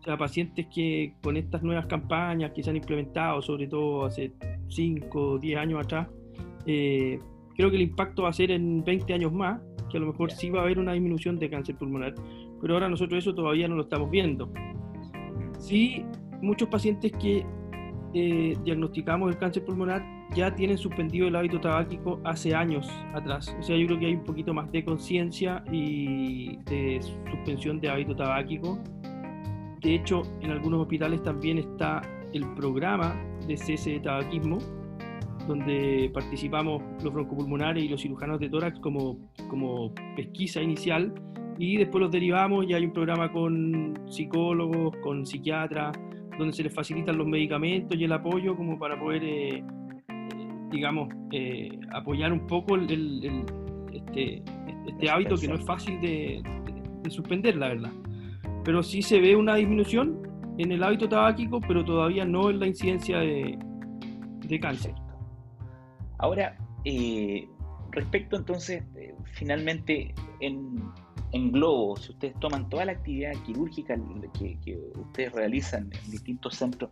O 0.00 0.02
sea, 0.02 0.16
pacientes 0.16 0.66
que 0.74 1.14
con 1.22 1.36
estas 1.36 1.62
nuevas 1.62 1.86
campañas 1.86 2.52
que 2.52 2.62
se 2.62 2.70
han 2.70 2.76
implementado, 2.76 3.40
sobre 3.42 3.66
todo 3.66 4.04
hace 4.06 4.32
5 4.68 5.20
o 5.20 5.38
10 5.38 5.58
años 5.58 5.84
atrás, 5.84 6.08
eh, 6.66 7.18
creo 7.56 7.70
que 7.70 7.76
el 7.76 7.82
impacto 7.82 8.22
va 8.22 8.30
a 8.30 8.32
ser 8.32 8.50
en 8.50 8.82
20 8.84 9.12
años 9.12 9.32
más, 9.32 9.60
que 9.90 9.96
a 9.96 10.00
lo 10.00 10.06
mejor 10.06 10.30
sí 10.32 10.50
va 10.50 10.60
a 10.60 10.62
haber 10.64 10.78
una 10.78 10.92
disminución 10.92 11.38
de 11.38 11.50
cáncer 11.50 11.76
pulmonar, 11.76 12.14
pero 12.60 12.74
ahora 12.74 12.88
nosotros 12.88 13.18
eso 13.18 13.34
todavía 13.34 13.68
no 13.68 13.76
lo 13.76 13.82
estamos 13.82 14.10
viendo. 14.10 14.50
Sí, 15.60 16.04
muchos 16.40 16.68
pacientes 16.68 17.12
que 17.12 17.46
eh, 18.14 18.56
diagnosticamos 18.64 19.30
el 19.30 19.38
cáncer 19.38 19.64
pulmonar 19.64 20.02
ya 20.34 20.54
tienen 20.54 20.78
suspendido 20.78 21.28
el 21.28 21.36
hábito 21.36 21.60
tabáquico 21.60 22.18
hace 22.24 22.54
años 22.54 22.88
atrás. 23.14 23.54
O 23.58 23.62
sea, 23.62 23.76
yo 23.76 23.86
creo 23.86 23.98
que 23.98 24.06
hay 24.06 24.14
un 24.14 24.24
poquito 24.24 24.54
más 24.54 24.72
de 24.72 24.84
conciencia 24.84 25.62
y 25.70 26.56
de 26.64 27.00
suspensión 27.02 27.78
de 27.80 27.90
hábito 27.90 28.16
tabáquico. 28.16 28.78
De 29.82 29.94
hecho, 29.94 30.22
en 30.40 30.50
algunos 30.50 30.80
hospitales 30.80 31.22
también 31.22 31.58
está 31.58 32.00
el 32.32 32.46
programa 32.54 33.14
de 33.46 33.56
cese 33.56 33.90
de 33.92 34.00
tabaquismo, 34.00 34.58
donde 35.46 36.10
participamos 36.14 36.82
los 37.02 37.12
broncopulmonares 37.12 37.84
y 37.84 37.88
los 37.88 38.00
cirujanos 38.00 38.40
de 38.40 38.48
tórax 38.48 38.78
como, 38.80 39.18
como 39.48 39.92
pesquisa 40.16 40.62
inicial 40.62 41.12
y 41.60 41.76
después 41.76 42.00
los 42.00 42.10
derivamos 42.10 42.66
y 42.66 42.74
hay 42.74 42.84
un 42.84 42.92
programa 42.92 43.30
con 43.30 43.94
psicólogos, 44.08 44.96
con 45.02 45.26
psiquiatras, 45.26 45.96
donde 46.38 46.52
se 46.54 46.62
les 46.62 46.74
facilitan 46.74 47.18
los 47.18 47.26
medicamentos 47.26 47.96
y 47.98 48.04
el 48.04 48.12
apoyo 48.12 48.56
como 48.56 48.78
para 48.78 48.98
poder 48.98 49.22
eh, 49.22 49.62
digamos, 50.70 51.12
eh, 51.32 51.78
apoyar 51.92 52.32
un 52.32 52.46
poco 52.46 52.76
el, 52.76 53.44
este, 53.92 54.42
este 54.86 55.10
hábito 55.10 55.36
que 55.36 55.48
no 55.48 55.56
es 55.56 55.64
fácil 55.64 56.00
de, 56.00 56.42
suspender, 57.08 57.56
la 57.56 57.68
verdad. 57.68 57.92
Pero 58.64 58.82
sí 58.82 59.02
se 59.02 59.20
ve 59.20 59.34
una 59.34 59.56
disminución 59.56 60.22
en 60.58 60.70
el 60.72 60.82
hábito 60.82 61.08
tabáquico, 61.08 61.60
pero 61.60 61.84
todavía 61.84 62.24
no 62.24 62.50
en 62.50 62.60
la 62.60 62.66
incidencia 62.66 63.18
de, 63.18 63.58
cáncer. 64.60 64.94
Ahora, 66.18 66.56
eh, 66.84 67.48
respecto 67.92 68.36
entonces, 68.36 68.82
eh, 68.96 69.14
finalmente, 69.32 70.12
en, 70.40 70.82
en 71.32 71.52
globo, 71.52 71.96
si 71.96 72.12
ustedes 72.12 72.38
toman 72.40 72.68
toda 72.68 72.84
la 72.84 72.92
actividad 72.92 73.32
quirúrgica 73.44 73.96
que, 74.38 74.78
ustedes 74.94 75.32
realizan 75.32 75.90
en 75.92 76.10
distintos 76.10 76.56
centros, 76.56 76.90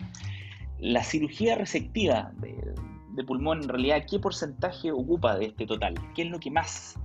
la 0.78 1.02
cirugía 1.02 1.56
resectiva 1.56 2.32
de, 2.40 3.24
pulmón, 3.24 3.62
en 3.64 3.68
realidad, 3.68 4.04
¿qué 4.08 4.20
porcentaje 4.20 4.92
ocupa 4.92 5.36
de 5.36 5.46
este 5.46 5.66
total? 5.66 5.94
¿Qué 6.14 6.22
es 6.22 6.30
lo 6.30 6.38
que 6.38 6.52
más, 6.52 6.96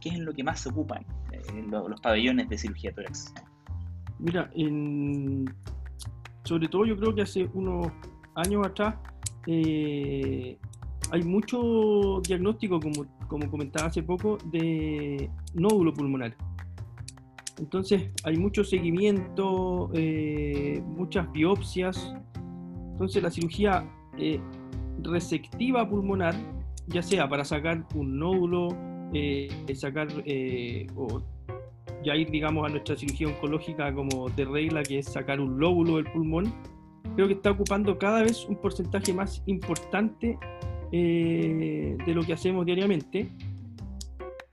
qué 0.00 0.08
es 0.08 0.18
lo 0.18 0.32
que 0.32 0.42
más 0.42 0.60
se 0.60 0.70
ocupan 0.70 1.04
en 1.54 1.70
los 1.70 2.00
pabellones 2.00 2.48
de 2.48 2.56
cirugía 2.56 2.90
tórax? 2.92 3.34
Mira, 4.18 4.50
sobre 6.44 6.68
todo 6.68 6.86
yo 6.86 6.96
creo 6.96 7.14
que 7.14 7.22
hace 7.22 7.50
unos 7.52 7.88
años 8.34 8.66
atrás 8.66 8.94
eh, 9.46 10.56
hay 11.10 11.22
mucho 11.22 12.20
diagnóstico, 12.26 12.80
como, 12.80 13.04
como 13.28 13.50
comentaba 13.50 13.88
hace 13.88 14.02
poco, 14.02 14.38
de 14.46 15.28
nódulo 15.54 15.92
pulmonar. 15.92 16.34
Entonces 17.58 18.10
hay 18.24 18.36
mucho 18.36 18.64
seguimiento, 18.64 19.90
eh, 19.94 20.82
muchas 20.86 21.30
biopsias. 21.32 22.14
Entonces 22.92 23.22
la 23.22 23.30
cirugía 23.30 23.88
eh, 24.18 24.40
resectiva 25.02 25.88
pulmonar, 25.88 26.34
ya 26.88 27.02
sea 27.02 27.28
para 27.28 27.44
sacar 27.44 27.84
un 27.94 28.18
nódulo, 28.18 28.76
eh, 29.12 29.48
sacar 29.74 30.08
o 30.96 31.22
ya 32.02 32.16
ir, 32.16 32.30
digamos, 32.30 32.66
a 32.66 32.68
nuestra 32.68 32.96
cirugía 32.96 33.28
oncológica 33.28 33.92
como 33.94 34.28
de 34.30 34.44
regla, 34.44 34.82
que 34.82 34.98
es 34.98 35.06
sacar 35.06 35.40
un 35.40 35.58
lóbulo 35.58 35.96
del 35.96 36.10
pulmón, 36.10 36.52
creo 37.14 37.28
que 37.28 37.34
está 37.34 37.52
ocupando 37.52 37.98
cada 37.98 38.22
vez 38.22 38.44
un 38.46 38.56
porcentaje 38.56 39.12
más 39.12 39.42
importante 39.46 40.36
de 40.90 42.12
lo 42.14 42.22
que 42.22 42.32
hacemos 42.32 42.66
diariamente, 42.66 43.28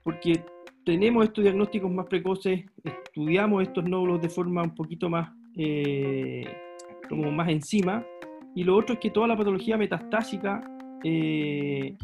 porque 0.04 0.44
tenemos 0.90 1.22
estos 1.22 1.44
diagnósticos 1.44 1.88
más 1.88 2.06
precoces, 2.06 2.64
estudiamos 2.82 3.62
estos 3.62 3.84
nódulos 3.84 4.20
de 4.20 4.28
forma 4.28 4.64
un 4.64 4.74
poquito 4.74 5.08
más, 5.08 5.30
eh, 5.56 6.44
como 7.08 7.30
más 7.30 7.48
encima, 7.48 8.04
y 8.56 8.64
lo 8.64 8.76
otro 8.76 8.94
es 8.94 8.98
que 8.98 9.08
toda 9.08 9.28
la 9.28 9.36
patología 9.36 9.76
metastásica 9.76 10.60
eh, 11.04 11.96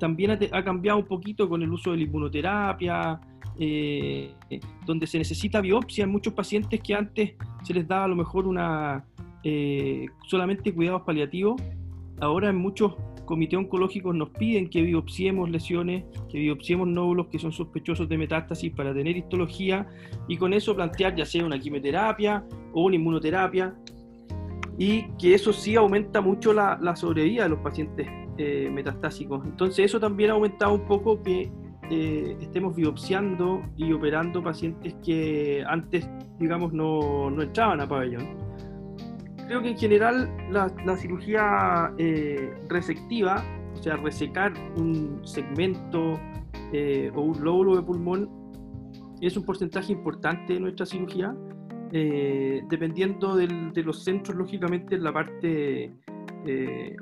también 0.00 0.30
ha, 0.30 0.64
cambiado 0.64 1.00
un 1.00 1.04
poquito 1.04 1.50
con 1.50 1.62
el 1.62 1.70
uso 1.70 1.90
de 1.90 1.98
la 1.98 2.02
inmunoterapia, 2.04 3.20
eh, 3.58 4.32
donde 4.86 5.06
se 5.06 5.18
necesita 5.18 5.60
biopsia 5.60 6.04
en 6.04 6.10
muchos 6.10 6.32
pacientes 6.32 6.80
que 6.80 6.94
antes 6.94 7.34
se 7.62 7.74
les 7.74 7.86
daba 7.86 8.04
a 8.04 8.08
lo 8.08 8.16
mejor 8.16 8.46
una 8.46 9.04
solamente 10.26 10.72
cuidados 10.74 11.02
paliativos, 11.02 11.60
ahora 12.20 12.48
en 12.48 12.56
muchos 12.56 12.94
comités 13.26 13.58
oncológicos 13.58 14.14
nos 14.14 14.30
piden 14.30 14.70
que 14.70 14.80
biopsiemos 14.80 15.50
lesiones, 15.50 16.04
que 16.30 16.38
biopsiemos 16.38 16.88
nódulos 16.88 17.26
que 17.26 17.38
son 17.38 17.52
sospechosos 17.52 18.08
de 18.08 18.16
metástasis 18.16 18.72
para 18.72 18.94
tener 18.94 19.16
histología 19.16 19.86
y 20.28 20.38
con 20.38 20.54
eso 20.54 20.74
plantear 20.74 21.14
ya 21.14 21.26
sea 21.26 21.44
una 21.44 21.58
quimioterapia 21.58 22.46
o 22.72 22.84
una 22.84 22.96
inmunoterapia 22.96 23.74
y 24.78 25.02
que 25.18 25.34
eso 25.34 25.52
sí 25.52 25.76
aumenta 25.76 26.20
mucho 26.20 26.52
la, 26.54 26.96
sobrevida 26.96 27.42
de 27.42 27.48
los 27.50 27.58
pacientes 27.60 28.06
eh, 28.38 28.70
metastásicos. 28.72 29.44
Entonces 29.44 29.86
eso 29.86 30.00
también 30.00 30.30
ha 30.30 30.34
aumentado 30.34 30.74
un 30.74 30.86
poco 30.86 31.22
que 31.22 31.50
eh, 31.90 32.36
estemos 32.40 32.74
biopsiando 32.74 33.62
y 33.76 33.92
operando 33.92 34.42
pacientes 34.42 34.94
que 35.04 35.62
antes, 35.68 36.08
digamos, 36.38 36.72
no, 36.72 37.30
no 37.30 37.42
entraban 37.42 37.80
a 37.80 37.88
pabellón 37.88 38.45
creo 39.46 39.62
que 39.62 39.70
en 39.70 39.78
general 39.78 40.30
la, 40.50 40.96
cirugía 40.96 41.92
eh, 41.98 42.54
resectiva, 42.68 43.44
o 43.74 43.82
sea, 43.82 43.96
resecar 43.96 44.52
un 44.76 45.20
segmento 45.24 46.18
eh, 46.72 47.10
o 47.14 47.22
un 47.22 47.44
lóbulo 47.44 47.76
de 47.76 47.82
pulmón, 47.82 48.28
es 49.20 49.36
un 49.36 49.44
porcentaje 49.44 49.92
importante 49.92 50.54
de 50.54 50.60
nuestra 50.60 50.84
cirugía, 50.84 51.34
eh, 51.92 52.62
dependiendo 52.68 53.36
de 53.36 53.82
los 53.82 54.04
centros, 54.04 54.36
lógicamente 54.36 54.96
en 54.96 55.04
la 55.04 55.12
parte 55.12 55.92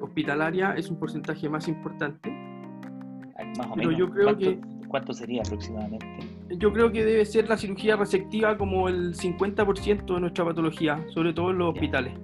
hospitalaria 0.00 0.72
es 0.74 0.88
un 0.88 0.98
porcentaje 0.98 1.50
más 1.50 1.68
importante. 1.68 2.30
Más 3.58 3.66
o 3.70 3.76
menos. 3.76 3.94
Yo 3.98 4.08
creo 4.08 4.24
¿Cuánto, 4.24 4.40
que, 4.40 4.60
¿Cuánto 4.88 5.12
sería 5.12 5.42
aproximadamente? 5.42 6.06
Yo 6.56 6.72
creo 6.72 6.90
que 6.90 7.04
debe 7.04 7.26
ser 7.26 7.46
la 7.48 7.58
cirugía 7.58 7.96
resectiva 7.96 8.56
como 8.56 8.88
el 8.88 9.14
50% 9.14 10.14
de 10.14 10.20
nuestra 10.20 10.46
patología, 10.46 11.04
sobre 11.12 11.34
todo 11.34 11.50
en 11.50 11.58
los 11.58 11.74
hospitales. 11.74 12.14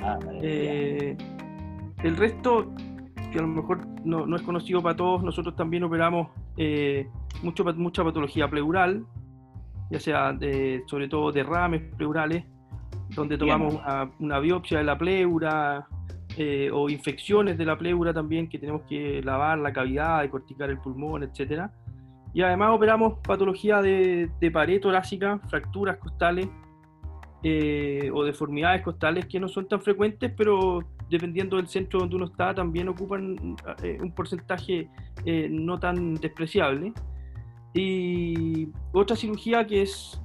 Ah, 0.00 0.18
eh, 0.42 1.16
el 2.02 2.16
resto, 2.16 2.72
que 3.32 3.38
a 3.38 3.42
lo 3.42 3.48
mejor 3.48 3.86
no, 4.04 4.34
es 4.36 4.42
conocido 4.42 4.82
para 4.82 4.96
todos, 4.96 5.22
nosotros 5.22 5.56
también 5.56 5.82
operamos 5.82 6.28
eh, 6.56 7.08
mucho, 7.42 7.64
mucha 7.74 8.04
patología 8.04 8.48
pleural, 8.48 9.04
ya 9.90 10.00
sea 10.00 10.38
sobre 10.86 11.08
todo 11.08 11.32
derrames 11.32 11.82
pleurales, 11.96 12.44
donde 13.14 13.38
tomamos 13.38 13.78
una, 14.18 14.38
biopsia 14.38 14.78
de 14.78 14.84
la 14.84 14.96
pleura 14.98 15.86
eh, 16.36 16.70
o 16.72 16.88
infecciones 16.88 17.58
de 17.58 17.64
la 17.64 17.76
pleura 17.76 18.12
también, 18.12 18.48
que 18.48 18.58
tenemos 18.58 18.82
que 18.82 19.22
lavar 19.22 19.58
la 19.58 19.72
cavidad, 19.72 20.22
decorticar 20.22 20.70
el 20.70 20.78
pulmón, 20.78 21.22
etcétera. 21.22 21.72
Y 22.34 22.42
además 22.42 22.70
operamos 22.74 23.18
patología 23.20 23.80
de, 23.80 24.30
de 24.38 24.50
pared 24.50 24.80
torácica, 24.80 25.40
fracturas 25.48 25.96
costales, 25.96 26.48
eh, 27.44 28.10
o 28.12 28.24
deformidades 28.24 28.82
costales 28.82 29.26
que 29.26 29.38
no 29.38 29.46
son 29.46 29.68
tan 29.68 29.80
frecuentes, 29.80 30.32
pero 30.36 30.80
dependiendo 31.08 31.56
del 31.56 31.68
centro 31.68 32.00
donde 32.00 32.16
uno 32.16 32.24
está, 32.24 32.52
también 32.52 32.88
ocupan 32.88 33.56
eh, 33.82 33.96
un 34.00 34.12
porcentaje 34.12 34.88
eh, 35.24 35.48
no 35.48 35.78
tan 35.78 36.14
despreciable. 36.14 36.92
Y 37.74 38.70
otra 38.92 39.14
cirugía 39.14 39.64
que 39.66 39.82
es 39.82 40.20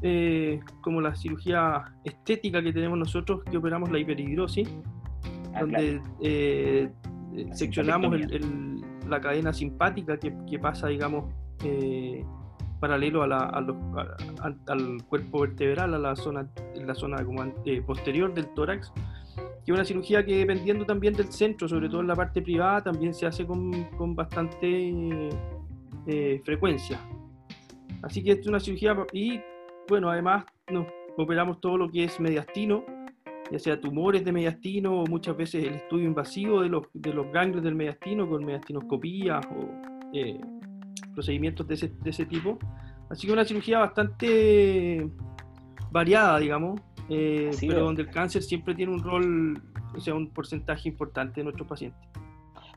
como 0.82 1.02
la 1.02 1.14
cirugía 1.14 1.84
estética 2.04 2.64
que 2.64 2.74
tenemos 2.74 2.98
nosotros, 2.98 3.44
que 3.44 3.58
operamos 3.58 3.92
la 3.92 4.00
hiperhidrosis, 4.00 4.68
ah, 5.54 5.60
donde 5.62 6.92
seccionamos 7.52 8.18
la 9.08 9.22
cadena 9.22 9.54
simpática 9.54 10.18
que, 10.18 10.34
que 10.50 10.58
pasa, 10.58 10.88
digamos, 10.88 11.26
paralelo 12.84 13.24
a 13.24 13.64
al 14.68 15.04
cuerpo 15.08 15.40
vertebral, 15.40 15.94
a 15.94 15.98
la 15.98 16.18
zona, 16.18 16.46
la 16.76 16.94
zona 16.94 17.24
como, 17.24 17.42
eh, 17.64 17.82
posterior 17.82 18.34
del 18.34 18.54
tórax, 18.54 18.92
que 19.64 19.72
es 19.72 19.74
una 19.74 19.86
cirugía 19.86 20.26
que 20.26 20.36
dependiendo 20.36 20.86
también 20.86 21.14
del 21.14 21.32
centro, 21.32 21.70
sobre 21.70 21.88
todo 21.88 22.02
en 22.02 22.08
la 22.08 22.16
parte 22.16 22.42
privada, 22.42 22.84
también 22.84 23.14
se 23.14 23.26
hace 23.26 23.46
con, 23.46 23.86
con 23.98 24.16
bastante 24.16 25.30
eh, 26.08 26.42
frecuencia. 26.44 27.00
Así 28.02 28.22
que 28.22 28.34
es 28.34 28.46
una 28.48 28.60
cirugía 28.60 28.98
y 29.14 29.40
bueno, 29.88 30.10
además 30.10 30.44
nos 30.70 30.86
operamos 31.18 31.62
todo 31.62 31.78
lo 31.78 31.90
que 31.90 32.04
es 32.04 32.20
mediastino, 32.20 32.84
ya 33.50 33.60
sea 33.60 33.80
tumores 33.80 34.26
de 34.26 34.34
mediastino 34.34 35.04
o 35.04 35.06
muchas 35.06 35.38
veces 35.38 35.64
el 35.64 35.76
estudio 35.76 36.06
invasivo 36.06 36.62
de 36.62 36.68
los, 36.68 36.88
de 36.94 37.14
los 37.14 37.32
ganglios 37.32 37.64
del 37.64 37.76
mediastino 37.76 38.28
con 38.28 38.44
mediastinoscopía 38.44 39.40
o 39.40 39.70
eh, 40.14 40.38
procedimientos 41.14 41.68
de 41.68 41.76
ese, 41.76 41.88
de 41.88 42.10
ese 42.10 42.26
tipo. 42.26 42.58
Así 43.10 43.28
que 43.28 43.34
una 43.34 43.46
cirugía 43.46 43.80
bastante 43.80 45.08
variada, 45.92 46.40
digamos, 46.40 46.82
eh, 47.10 47.52
pero 47.60 47.82
donde 47.82 48.04
el 48.04 48.10
cáncer 48.10 48.42
siempre 48.44 48.74
tiene 48.74 48.92
un 48.92 49.04
rol, 49.04 49.62
o 49.96 50.02
sea, 50.02 50.16
un 50.16 50.30
porcentaje 50.30 50.90
importante 50.90 51.42
de 51.42 51.46
nuestros 51.46 51.68
pacientes. 51.68 52.02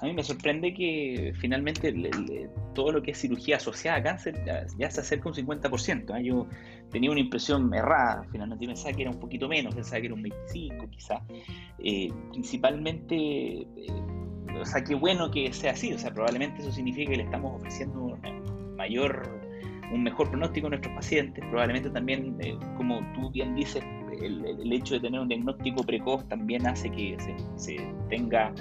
A 0.00 0.04
mí 0.04 0.12
me 0.12 0.22
sorprende 0.22 0.74
que 0.74 1.32
finalmente 1.40 1.94
todo 2.74 2.92
lo 2.92 3.02
que 3.02 3.12
es 3.12 3.18
cirugía 3.18 3.56
asociada 3.56 3.96
a 3.96 4.02
cáncer 4.02 4.34
ya, 4.44 4.90
se 4.90 5.00
acerca 5.00 5.30
un 5.30 5.34
50%. 5.34 6.18
¿eh? 6.18 6.24
Yo 6.24 6.46
tenía 6.90 7.10
una 7.10 7.20
impresión 7.20 7.72
errada, 7.72 8.22
finalmente 8.30 8.66
pensaba 8.66 8.94
que 8.94 9.02
era 9.02 9.10
un 9.10 9.18
poquito 9.18 9.48
menos, 9.48 9.74
pensaba 9.74 10.00
que 10.00 10.06
era 10.06 10.14
un 10.14 10.22
25 10.22 10.90
quizás. 10.90 11.22
Eh, 11.78 12.12
principalmente 12.30 13.16
eh, 13.16 13.66
o 14.60 14.64
sea, 14.64 14.82
qué 14.82 14.94
bueno 14.94 15.30
que 15.30 15.52
sea 15.52 15.72
así, 15.72 15.92
o 15.92 15.98
sea, 15.98 16.12
probablemente 16.12 16.60
eso 16.60 16.72
significa 16.72 17.10
que 17.10 17.18
le 17.18 17.22
estamos 17.24 17.56
ofreciendo 17.56 18.00
un 18.00 18.76
mayor, 18.76 19.28
un 19.92 20.02
mejor 20.02 20.30
pronóstico 20.30 20.66
a 20.66 20.70
nuestros 20.70 20.94
pacientes, 20.94 21.44
probablemente 21.50 21.90
también, 21.90 22.36
eh, 22.40 22.56
como 22.76 23.00
tú 23.14 23.30
bien 23.30 23.54
dices, 23.54 23.82
el, 24.22 24.72
hecho 24.72 24.94
de 24.94 25.00
tener 25.00 25.20
un 25.20 25.28
diagnóstico 25.28 25.82
precoz 25.82 26.26
también 26.28 26.66
hace 26.66 26.90
que 26.90 27.16
se, 27.56 27.76
tenga 28.08 28.52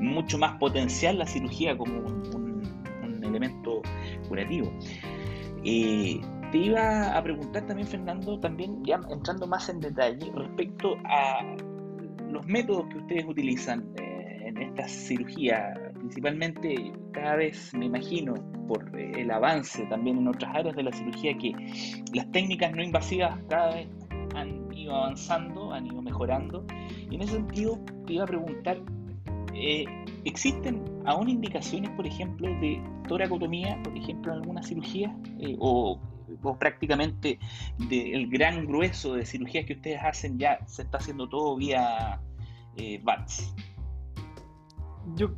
mucho 0.00 0.38
más 0.38 0.58
potencial 0.58 1.18
la 1.18 1.26
cirugía 1.26 1.76
como 1.76 2.00
un, 2.00 2.56
elemento 3.22 3.82
curativo. 4.28 4.72
Eh, 5.64 6.20
te 6.52 6.58
iba 6.58 7.16
a 7.16 7.22
preguntar 7.22 7.66
también, 7.66 7.88
Fernando, 7.88 8.38
también 8.38 8.84
ya 8.84 9.00
entrando 9.10 9.48
más 9.48 9.68
en 9.68 9.80
detalle 9.80 10.30
respecto 10.32 10.96
a 11.04 11.40
los 12.30 12.46
métodos 12.46 12.86
que 12.88 12.98
ustedes 12.98 13.24
utilizan. 13.26 13.84
Eh, 14.58 14.64
esta 14.64 14.88
cirugía, 14.88 15.74
principalmente 15.94 16.92
cada 17.12 17.36
vez 17.36 17.72
me 17.74 17.86
imagino 17.86 18.34
por 18.66 18.98
el 18.98 19.30
avance 19.30 19.84
también 19.86 20.18
en 20.18 20.28
otras 20.28 20.54
áreas 20.54 20.76
de 20.76 20.82
la 20.82 20.92
cirugía 20.92 21.36
que 21.38 21.52
las 22.12 22.30
técnicas 22.32 22.72
no 22.72 22.82
invasivas 22.82 23.38
cada 23.48 23.74
vez 23.74 23.88
han 24.34 24.72
ido 24.76 24.94
avanzando, 24.94 25.72
han 25.72 25.86
ido 25.86 26.02
mejorando. 26.02 26.64
Y 27.10 27.14
en 27.14 27.22
ese 27.22 27.34
sentido 27.34 27.78
te 28.06 28.14
iba 28.14 28.24
a 28.24 28.26
preguntar, 28.26 28.78
eh, 29.54 29.84
¿existen 30.24 30.82
aún 31.06 31.28
indicaciones, 31.28 31.90
por 31.90 32.06
ejemplo, 32.06 32.48
de 32.60 32.82
toracotomía, 33.08 33.80
por 33.82 33.96
ejemplo, 33.96 34.32
en 34.32 34.38
alguna 34.40 34.62
cirugía? 34.62 35.16
Eh, 35.38 35.56
o, 35.58 36.00
prácticamente 36.58 37.38
del 37.88 38.28
gran 38.28 38.66
grueso 38.66 39.14
de 39.14 39.24
cirugías 39.24 39.64
que 39.64 39.74
ustedes 39.74 40.02
hacen 40.02 40.38
ya 40.38 40.58
se 40.66 40.82
está 40.82 40.98
haciendo 40.98 41.28
todo 41.28 41.56
vía 41.56 42.20
eh, 42.76 43.00
VATS? 43.02 43.54
Yo, 45.14 45.30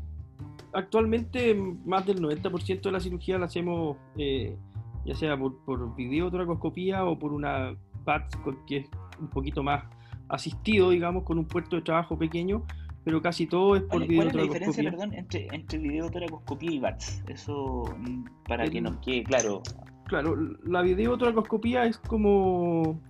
actualmente 0.72 1.54
más 1.54 2.06
del 2.06 2.20
90% 2.20 2.82
de 2.82 2.92
la 2.92 3.00
cirugía 3.00 3.38
la 3.38 3.46
hacemos 3.46 3.96
eh, 4.16 4.56
ya 5.04 5.14
sea 5.14 5.38
por, 5.38 5.58
por 5.64 5.94
videotracoscopía 5.94 7.04
o 7.04 7.18
por 7.18 7.32
una 7.32 7.76
VATS 8.04 8.38
que 8.66 8.78
es 8.78 8.86
un 9.20 9.28
poquito 9.28 9.62
más 9.62 9.84
asistido, 10.28 10.90
digamos, 10.90 11.24
con 11.24 11.38
un 11.38 11.46
puerto 11.46 11.76
de 11.76 11.82
trabajo 11.82 12.18
pequeño, 12.18 12.62
pero 13.04 13.22
casi 13.22 13.46
todo 13.46 13.76
es 13.76 13.82
por 13.82 14.06
videotracoscopía. 14.06 14.16
¿Cuál 14.16 14.28
es 14.28 14.34
la 14.34 14.42
diferencia, 14.42 14.90
perdón, 14.90 15.14
entre, 15.14 15.48
entre 15.50 15.78
videotracoscopía 15.78 16.70
y 16.70 16.78
VATS? 16.78 17.24
Eso, 17.26 17.84
mm, 17.98 18.24
para 18.46 18.68
que 18.68 18.80
nos 18.80 18.96
quede 18.98 19.24
claro. 19.24 19.62
Claro, 20.06 20.36
la 20.64 20.82
videotracoscopía 20.82 21.84
es 21.84 21.98
como 21.98 23.00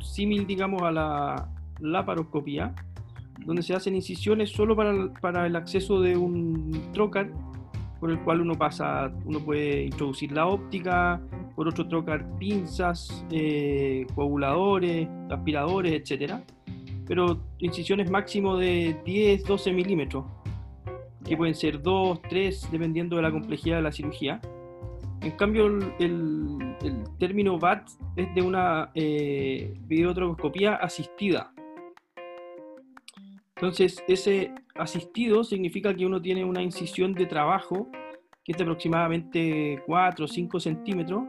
símil, 0.00 0.46
digamos, 0.46 0.82
a 0.82 0.90
la 0.90 1.48
laparoscopía, 1.80 2.74
donde 3.44 3.62
se 3.62 3.74
hacen 3.74 3.94
incisiones 3.94 4.50
solo 4.50 4.76
para, 4.76 5.12
para 5.20 5.46
el 5.46 5.56
acceso 5.56 6.00
de 6.00 6.16
un 6.16 6.90
trocar 6.92 7.30
por 8.04 8.10
el 8.10 8.20
cual 8.20 8.42
uno 8.42 8.54
pasa, 8.54 9.10
uno 9.24 9.40
puede 9.40 9.84
introducir 9.84 10.30
la 10.30 10.46
óptica, 10.46 11.22
por 11.56 11.66
otro 11.66 11.88
trocar 11.88 12.26
pinzas, 12.38 13.24
eh, 13.30 14.06
coaguladores, 14.14 15.08
aspiradores, 15.30 16.10
etc. 16.10 16.34
Pero 17.06 17.40
incisiones 17.60 18.10
máximo 18.10 18.58
de 18.58 18.94
10, 19.06 19.44
12 19.44 19.72
milímetros, 19.72 20.26
que 21.24 21.34
pueden 21.34 21.54
ser 21.54 21.80
2, 21.80 22.20
3, 22.28 22.68
dependiendo 22.70 23.16
de 23.16 23.22
la 23.22 23.30
complejidad 23.30 23.76
de 23.76 23.82
la 23.82 23.92
cirugía. 23.92 24.38
En 25.22 25.30
cambio, 25.38 25.66
el, 25.98 26.74
término 27.18 27.58
VAT 27.58 27.88
es 28.16 28.34
de 28.34 28.42
una 28.42 28.90
eh, 28.94 29.72
asistida. 30.82 31.53
Entonces, 33.64 34.04
ese 34.08 34.52
asistido 34.74 35.42
significa 35.42 35.94
que 35.94 36.04
uno 36.04 36.20
tiene 36.20 36.44
una 36.44 36.60
incisión 36.60 37.14
de 37.14 37.24
trabajo 37.24 37.88
que 38.44 38.52
es 38.52 38.58
de 38.58 38.64
aproximadamente 38.64 39.82
4 39.86 40.26
o 40.26 40.28
5 40.28 40.60
centímetros, 40.60 41.22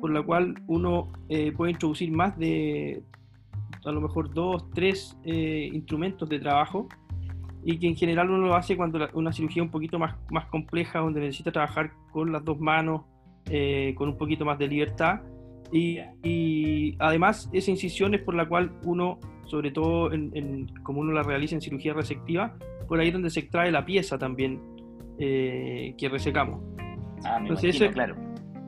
por 0.00 0.10
la 0.10 0.22
cual 0.22 0.54
uno 0.66 1.12
eh, 1.28 1.52
puede 1.52 1.72
introducir 1.72 2.10
más 2.10 2.38
de 2.38 3.02
a 3.84 3.92
lo 3.92 4.00
mejor 4.00 4.32
2, 4.32 4.70
3 4.70 5.18
eh, 5.24 5.70
instrumentos 5.74 6.26
de 6.30 6.38
trabajo 6.38 6.88
y 7.62 7.78
que 7.78 7.86
en 7.86 7.96
general 7.96 8.30
uno 8.30 8.46
lo 8.46 8.54
hace 8.54 8.74
cuando 8.74 9.06
una 9.12 9.30
cirugía 9.30 9.62
un 9.62 9.70
poquito 9.70 9.98
más, 9.98 10.16
más 10.30 10.46
compleja, 10.46 11.00
donde 11.00 11.20
necesita 11.20 11.52
trabajar 11.52 11.92
con 12.12 12.32
las 12.32 12.42
dos 12.46 12.58
manos, 12.58 13.02
eh, 13.44 13.94
con 13.94 14.08
un 14.08 14.16
poquito 14.16 14.46
más 14.46 14.58
de 14.58 14.68
libertad. 14.68 15.20
Y, 15.72 15.98
y, 16.22 16.96
además 16.98 17.50
esa 17.52 17.70
incisión 17.70 18.14
es 18.14 18.22
por 18.22 18.34
la 18.34 18.48
cual 18.48 18.72
uno, 18.84 19.18
sobre 19.44 19.70
todo 19.70 20.12
en, 20.12 20.66
como 20.82 21.00
uno 21.00 21.12
la 21.12 21.22
realiza 21.22 21.54
en 21.54 21.60
cirugía 21.60 21.92
resectiva, 21.92 22.56
por 22.86 23.00
ahí 23.00 23.08
es 23.08 23.12
donde 23.12 23.30
se 23.30 23.40
extrae 23.40 23.70
la 23.70 23.84
pieza 23.84 24.18
también 24.18 24.60
eh, 25.18 25.94
que 25.98 26.08
resecamos. 26.08 26.62
Ah, 27.24 27.38
Entonces, 27.40 27.90
claro. 27.92 28.16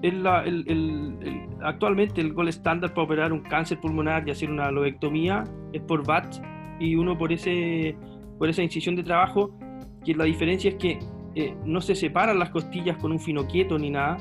Es 0.02 0.14
la, 0.14 0.44
el, 0.44 0.64
el, 0.66 1.46
actualmente 1.62 2.20
el 2.20 2.32
gol 2.32 2.48
estándar 2.48 2.94
para 2.94 3.04
operar 3.04 3.32
un 3.32 3.40
cáncer 3.40 3.78
pulmonar 3.80 4.26
y 4.26 4.30
hacer 4.30 4.50
una 4.50 4.70
lobectomía 4.70 5.44
es 5.72 5.82
por 5.82 6.06
VAT 6.06 6.36
y 6.80 6.94
uno 6.94 7.16
por, 7.18 7.32
ese, 7.32 7.94
por 8.38 8.48
esa 8.48 8.62
incisión 8.62 8.96
de 8.96 9.02
trabajo, 9.02 9.56
que 10.04 10.14
la 10.14 10.24
diferencia 10.24 10.70
es 10.70 10.76
que 10.76 10.98
eh, 11.34 11.54
no 11.64 11.80
se 11.80 11.94
separan 11.94 12.38
las 12.38 12.50
costillas 12.50 12.96
con 12.96 13.12
un 13.12 13.20
fino 13.20 13.46
quieto 13.46 13.78
ni 13.78 13.90
nada, 13.90 14.16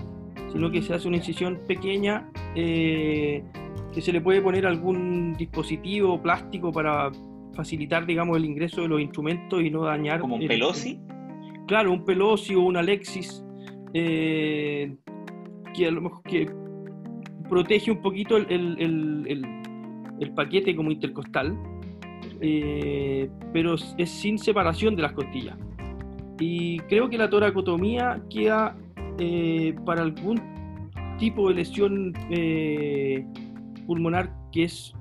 sino 0.52 0.72
que 0.72 0.82
se 0.82 0.94
hace 0.94 1.08
una 1.08 1.18
incisión 1.18 1.60
pequeña 1.68 2.30
eh, 2.56 3.44
que 3.94 4.02
se 4.02 4.12
le 4.12 4.22
puede 4.22 4.42
poner 4.42 4.66
algún 4.66 5.34
dispositivo 5.34 6.22
plástico 6.22 6.72
para 6.72 7.12
facilitar, 7.54 8.06
digamos, 8.06 8.38
el 8.38 8.46
ingreso 8.46 8.82
de 8.82 8.88
los 8.88 9.02
instrumentos 9.02 9.62
y 9.62 9.70
no 9.70 9.84
dañar. 9.84 10.20
¿Como 10.20 10.36
un 10.36 10.48
pelosi? 10.48 11.00
Claro, 11.68 11.92
un 11.92 12.04
Pelosi 12.04 12.56
o 12.56 12.62
un 12.62 12.78
Alexis 12.78 13.44
eh, 13.94 14.96
que 15.76 15.86
a 15.86 15.92
lo 15.92 16.02
mejor 16.02 16.24
que 16.24 16.50
protege 17.48 17.92
un 17.92 18.02
poquito 18.02 18.38
el, 18.38 19.46
paquete 20.36 20.76
como 20.76 20.90
intercostal, 20.90 21.56
eh, 22.42 23.30
pero 23.54 23.76
es 23.76 24.10
sin 24.10 24.40
separación 24.40 24.96
de 24.96 25.04
las 25.04 25.12
costillas. 25.12 25.58
Y 26.40 26.80
creo 26.90 27.08
que 27.08 27.20
la 27.20 27.30
toracotomía 27.30 28.20
queda 28.32 28.76
eh, 29.20 29.76
para 29.86 30.02
algún 30.02 30.42
tipo 31.20 31.50
de 31.50 31.56
lesión 31.56 32.14
pulmonar 33.86 34.34
que 34.52 34.64
es 34.64 34.94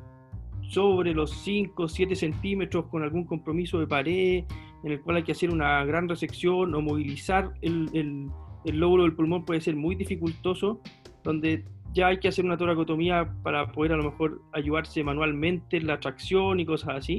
sobre 0.69 1.15
los 1.15 1.31
5 1.31 1.83
o 1.83 1.89
7 1.89 2.15
centímetros 2.15 2.87
con 2.87 3.03
algún 3.03 3.25
compromiso 3.25 3.79
de 3.79 3.87
pared, 3.87 4.45
en 4.85 4.93
el 4.93 5.01
cual 5.01 5.17
hay 5.17 5.23
que 5.23 5.33
hacer 5.33 5.51
una 5.51 5.85
gran 5.85 6.09
resección 6.09 6.75
o 6.75 6.81
movilizar 6.83 7.55
el, 7.63 7.89
el, 7.95 8.29
el 8.65 8.79
lóbulo 8.79 9.05
del 9.05 9.15
pulmón 9.15 9.45
puede 9.45 9.61
ser 9.61 9.77
muy 9.77 9.95
dificultoso, 9.95 10.81
donde 11.25 11.65
ya 11.95 12.09
hay 12.09 12.19
que 12.21 12.29
hacer 12.29 12.45
una 12.45 12.57
toracotomía 12.57 13.35
para 13.43 13.73
poder 13.73 13.93
a 13.93 13.97
lo 13.97 14.05
mejor 14.05 14.43
ayudarse 14.53 15.03
manualmente 15.03 15.79
en 15.79 15.87
la 15.87 15.99
tracción 15.99 16.61
y 16.61 16.67
cosas 16.67 16.97
así, 16.97 17.19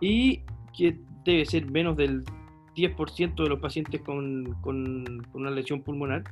y 0.00 0.40
que 0.76 0.98
debe 1.24 1.44
ser 1.44 1.70
menos 1.70 1.96
del 1.96 2.24
10% 2.76 3.42
de 3.42 3.48
los 3.48 3.58
pacientes 3.58 4.00
con, 4.02 4.54
con, 4.60 5.22
con, 5.32 5.42
una 5.42 5.50
lesión 5.50 5.82
pulmonar. 5.82 6.24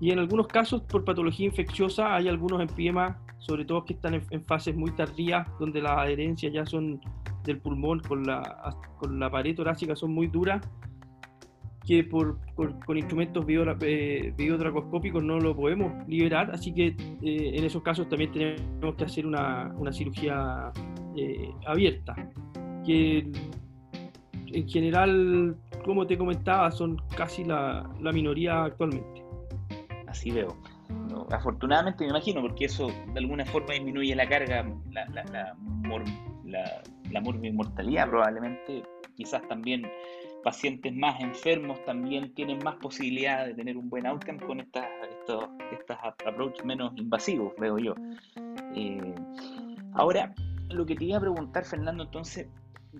Y 0.00 0.10
en 0.10 0.18
algunos 0.18 0.46
casos, 0.46 0.82
por 0.82 1.04
patología 1.04 1.46
infecciosa, 1.46 2.14
hay 2.14 2.28
algunos 2.28 2.60
empiema, 2.60 3.20
sobre 3.38 3.64
todo 3.64 3.84
que 3.84 3.94
están 3.94 4.14
en, 4.14 4.44
fases 4.44 4.74
muy 4.74 4.90
tardías, 4.92 5.46
donde 5.58 5.80
las 5.80 5.98
adherencias 5.98 6.52
ya 6.52 6.66
son 6.66 7.00
del 7.44 7.58
pulmón 7.58 8.00
con 8.00 8.24
la, 8.24 8.76
con 8.98 9.18
la 9.18 9.30
pared 9.30 9.54
torácica 9.54 9.94
son 9.94 10.12
muy 10.12 10.28
duras, 10.28 10.60
que 11.86 12.04
por, 12.04 12.38
con 12.54 12.96
instrumentos 12.96 13.44
eh, 13.48 14.32
videotracoscópicos 14.36 15.22
no 15.22 15.40
lo 15.40 15.54
podemos 15.54 16.06
liberar, 16.06 16.50
así 16.52 16.72
que 16.72 16.88
eh, 16.88 17.52
en 17.54 17.64
esos 17.64 17.82
casos 17.82 18.08
también 18.08 18.30
tenemos 18.32 18.94
que 18.96 19.04
hacer 19.04 19.26
una, 19.26 19.72
una 19.76 19.92
cirugía 19.92 20.70
eh, 21.16 21.50
abierta, 21.66 22.14
que 22.86 23.30
en 24.52 24.68
general, 24.68 25.56
como 25.84 26.06
te 26.06 26.16
comentaba, 26.16 26.70
son 26.70 27.00
casi 27.16 27.44
la, 27.44 27.88
minoría 28.12 28.64
actualmente. 28.64 29.22
Así 30.06 30.30
veo. 30.30 30.56
afortunadamente 31.30 32.04
me 32.04 32.10
imagino, 32.10 32.42
porque 32.42 32.66
eso 32.66 32.88
de 33.12 33.18
alguna 33.18 33.44
forma 33.46 33.74
disminuye 33.74 34.14
la 34.14 34.28
carga, 34.28 34.64
la, 34.90 35.06
la, 35.06 35.24
la, 35.24 35.56
la 36.44 36.82
la 37.12 37.20
mortalidad 37.20 38.08
probablemente, 38.08 38.82
quizás 39.16 39.46
también 39.48 39.86
pacientes 40.42 40.92
más 40.92 41.20
enfermos 41.20 41.82
también 41.84 42.34
tienen 42.34 42.58
más 42.64 42.74
posibilidad 42.76 43.46
de 43.46 43.54
tener 43.54 43.76
un 43.76 43.88
buen 43.88 44.06
outcome 44.06 44.40
con 44.40 44.60
estas, 44.60 44.86
estos, 45.08 45.48
estas 45.70 45.98
approaches 46.26 46.64
menos 46.64 46.92
invasivos, 46.96 47.52
veo 47.58 47.78
yo. 47.78 47.94
Eh, 48.74 49.14
ahora, 49.92 50.34
lo 50.70 50.84
que 50.84 50.96
te 50.96 51.04
iba 51.04 51.18
a 51.18 51.20
preguntar, 51.20 51.64
Fernando, 51.64 52.04
entonces, 52.04 52.48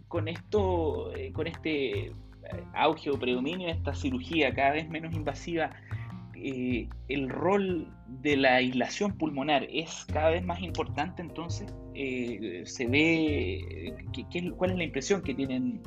con 0.09 0.29
esto, 0.29 1.15
eh, 1.15 1.33
con 1.33 1.47
este 1.47 2.07
eh, 2.07 2.13
auge 2.75 3.11
o 3.11 3.19
predominio 3.19 3.67
de 3.67 3.75
esta 3.75 3.95
cirugía 3.95 4.55
cada 4.55 4.73
vez 4.73 4.89
menos 4.89 5.15
invasiva, 5.15 5.71
eh, 6.35 6.89
el 7.09 7.29
rol 7.29 7.89
de 8.23 8.37
la 8.37 8.57
aislación 8.57 9.17
pulmonar 9.17 9.67
es 9.71 10.05
cada 10.13 10.31
vez 10.31 10.45
más 10.45 10.61
importante, 10.61 11.23
entonces 11.23 11.73
se 12.65 12.87
ve, 12.87 13.95
¿cuál 14.57 14.73
es 14.73 14.77
la 14.77 14.85
impresión 14.85 15.23
que 15.23 15.35
tienen 15.35 15.81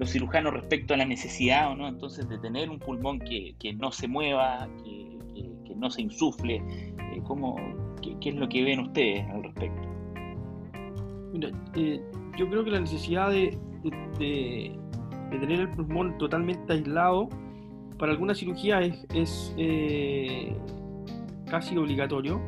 los 0.00 0.10
cirujanos 0.10 0.54
respecto 0.54 0.94
a 0.94 0.96
la 0.96 1.04
necesidad 1.04 1.70
o 1.70 1.76
no 1.76 1.86
entonces 1.86 2.26
de 2.28 2.38
tener 2.38 2.70
un 2.70 2.78
pulmón 2.78 3.18
que, 3.18 3.54
no 3.74 3.92
se 3.92 4.08
mueva, 4.08 4.66
que, 4.82 5.74
no 5.76 5.90
se 5.90 6.02
insufle? 6.02 6.56
Eh, 6.56 7.20
¿cómo, 7.24 7.56
qué, 8.02 8.30
es 8.30 8.34
lo 8.34 8.48
que 8.48 8.64
ven 8.64 8.80
ustedes 8.80 9.28
al 9.28 9.42
respecto? 9.44 9.88
Yo 12.36 12.48
creo 12.48 12.64
que 12.64 12.70
la 12.70 12.80
necesidad 12.80 13.30
de, 13.30 13.56
de 14.18 15.38
tener 15.38 15.60
el 15.60 15.70
pulmón 15.70 16.18
totalmente 16.18 16.72
aislado 16.72 17.28
para 18.00 18.12
algunas 18.12 18.38
cirugías 18.38 19.06
es, 19.14 19.54
eh, 19.58 20.56
casi 21.48 21.76
obligatorio. 21.76 22.40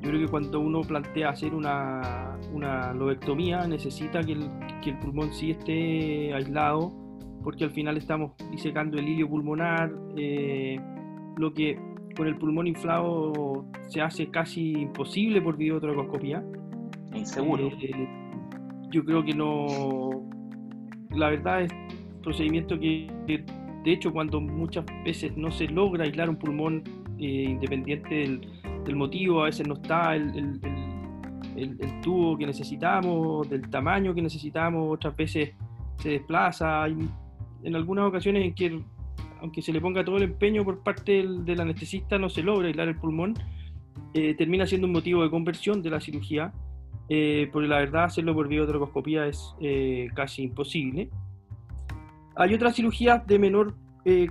Yo 0.00 0.10
creo 0.10 0.26
que 0.26 0.28
cuando 0.28 0.60
uno 0.60 0.80
plantea 0.82 1.30
hacer 1.30 1.54
una, 1.54 2.36
una 2.52 2.92
lobectomía 2.92 3.66
necesita 3.66 4.22
que 4.22 4.32
el, 4.32 4.50
que 4.82 4.90
el, 4.90 4.98
pulmón 4.98 5.32
sí 5.32 5.52
esté 5.52 6.34
aislado 6.34 6.92
porque 7.42 7.64
al 7.64 7.70
final 7.70 7.96
estamos 7.96 8.32
disecando 8.50 8.98
el 8.98 9.08
hilio 9.08 9.28
pulmonar, 9.28 9.92
eh, 10.16 10.78
lo 11.36 11.52
que 11.52 11.78
con 12.16 12.26
el 12.26 12.36
pulmón 12.36 12.66
inflado 12.66 13.64
se 13.88 14.00
hace 14.00 14.28
casi 14.28 14.72
imposible 14.72 15.40
por 15.40 15.56
videotracoscopía. 15.56 16.44
Inseguro. 17.14 17.68
Eh, 17.80 18.17
yo 18.90 19.04
creo 19.04 19.24
que 19.24 19.34
no. 19.34 20.28
La 21.10 21.30
verdad 21.30 21.62
es 21.62 21.72
procedimiento 22.22 22.78
que, 22.78 23.10
de 23.26 23.92
hecho, 23.92 24.12
cuando 24.12 24.40
muchas 24.40 24.84
veces 25.04 25.36
no 25.36 25.50
se 25.50 25.66
logra 25.66 26.04
aislar 26.04 26.28
un 26.28 26.36
pulmón 26.36 26.84
eh, 27.18 27.46
independiente 27.48 28.14
del, 28.14 28.96
motivo, 28.96 29.42
a 29.42 29.46
veces 29.46 29.68
no 29.68 29.74
está 29.74 30.16
el, 30.16 30.60
el, 31.56 32.00
tubo 32.00 32.38
que 32.38 32.46
necesitamos, 32.46 33.48
del 33.50 33.68
tamaño 33.68 34.14
que 34.14 34.22
necesitamos, 34.22 34.94
otras 34.94 35.14
veces 35.14 35.50
se 35.96 36.10
desplaza. 36.10 36.86
En 36.86 37.76
algunas 37.76 38.06
ocasiones 38.06 38.44
en 38.44 38.54
que, 38.54 38.80
aunque 39.40 39.60
se 39.60 39.72
le 39.72 39.80
ponga 39.80 40.04
todo 40.04 40.16
el 40.16 40.22
empeño 40.22 40.64
por 40.64 40.82
parte 40.82 41.26
del, 41.26 41.60
anestesista, 41.60 42.18
no 42.18 42.28
se 42.28 42.42
logra 42.42 42.68
aislar 42.68 42.88
el 42.88 42.96
pulmón, 42.96 43.34
eh, 44.14 44.34
termina 44.34 44.66
siendo 44.66 44.86
un 44.86 44.92
motivo 44.94 45.22
de 45.22 45.30
conversión 45.30 45.82
de 45.82 45.90
la 45.90 46.00
cirugía, 46.00 46.52
eh, 47.08 47.48
porque 47.52 47.68
la 47.68 47.78
verdad 47.78 48.04
hacerlo 48.04 48.34
por 48.34 48.48
videotrocoscopía 48.48 49.26
es 49.26 49.54
eh, 49.60 50.08
casi 50.14 50.42
imposible. 50.42 51.10
Hay 52.36 52.54
otras 52.54 52.76
cirugías 52.76 53.26
de 53.26 53.38
menor 53.38 53.74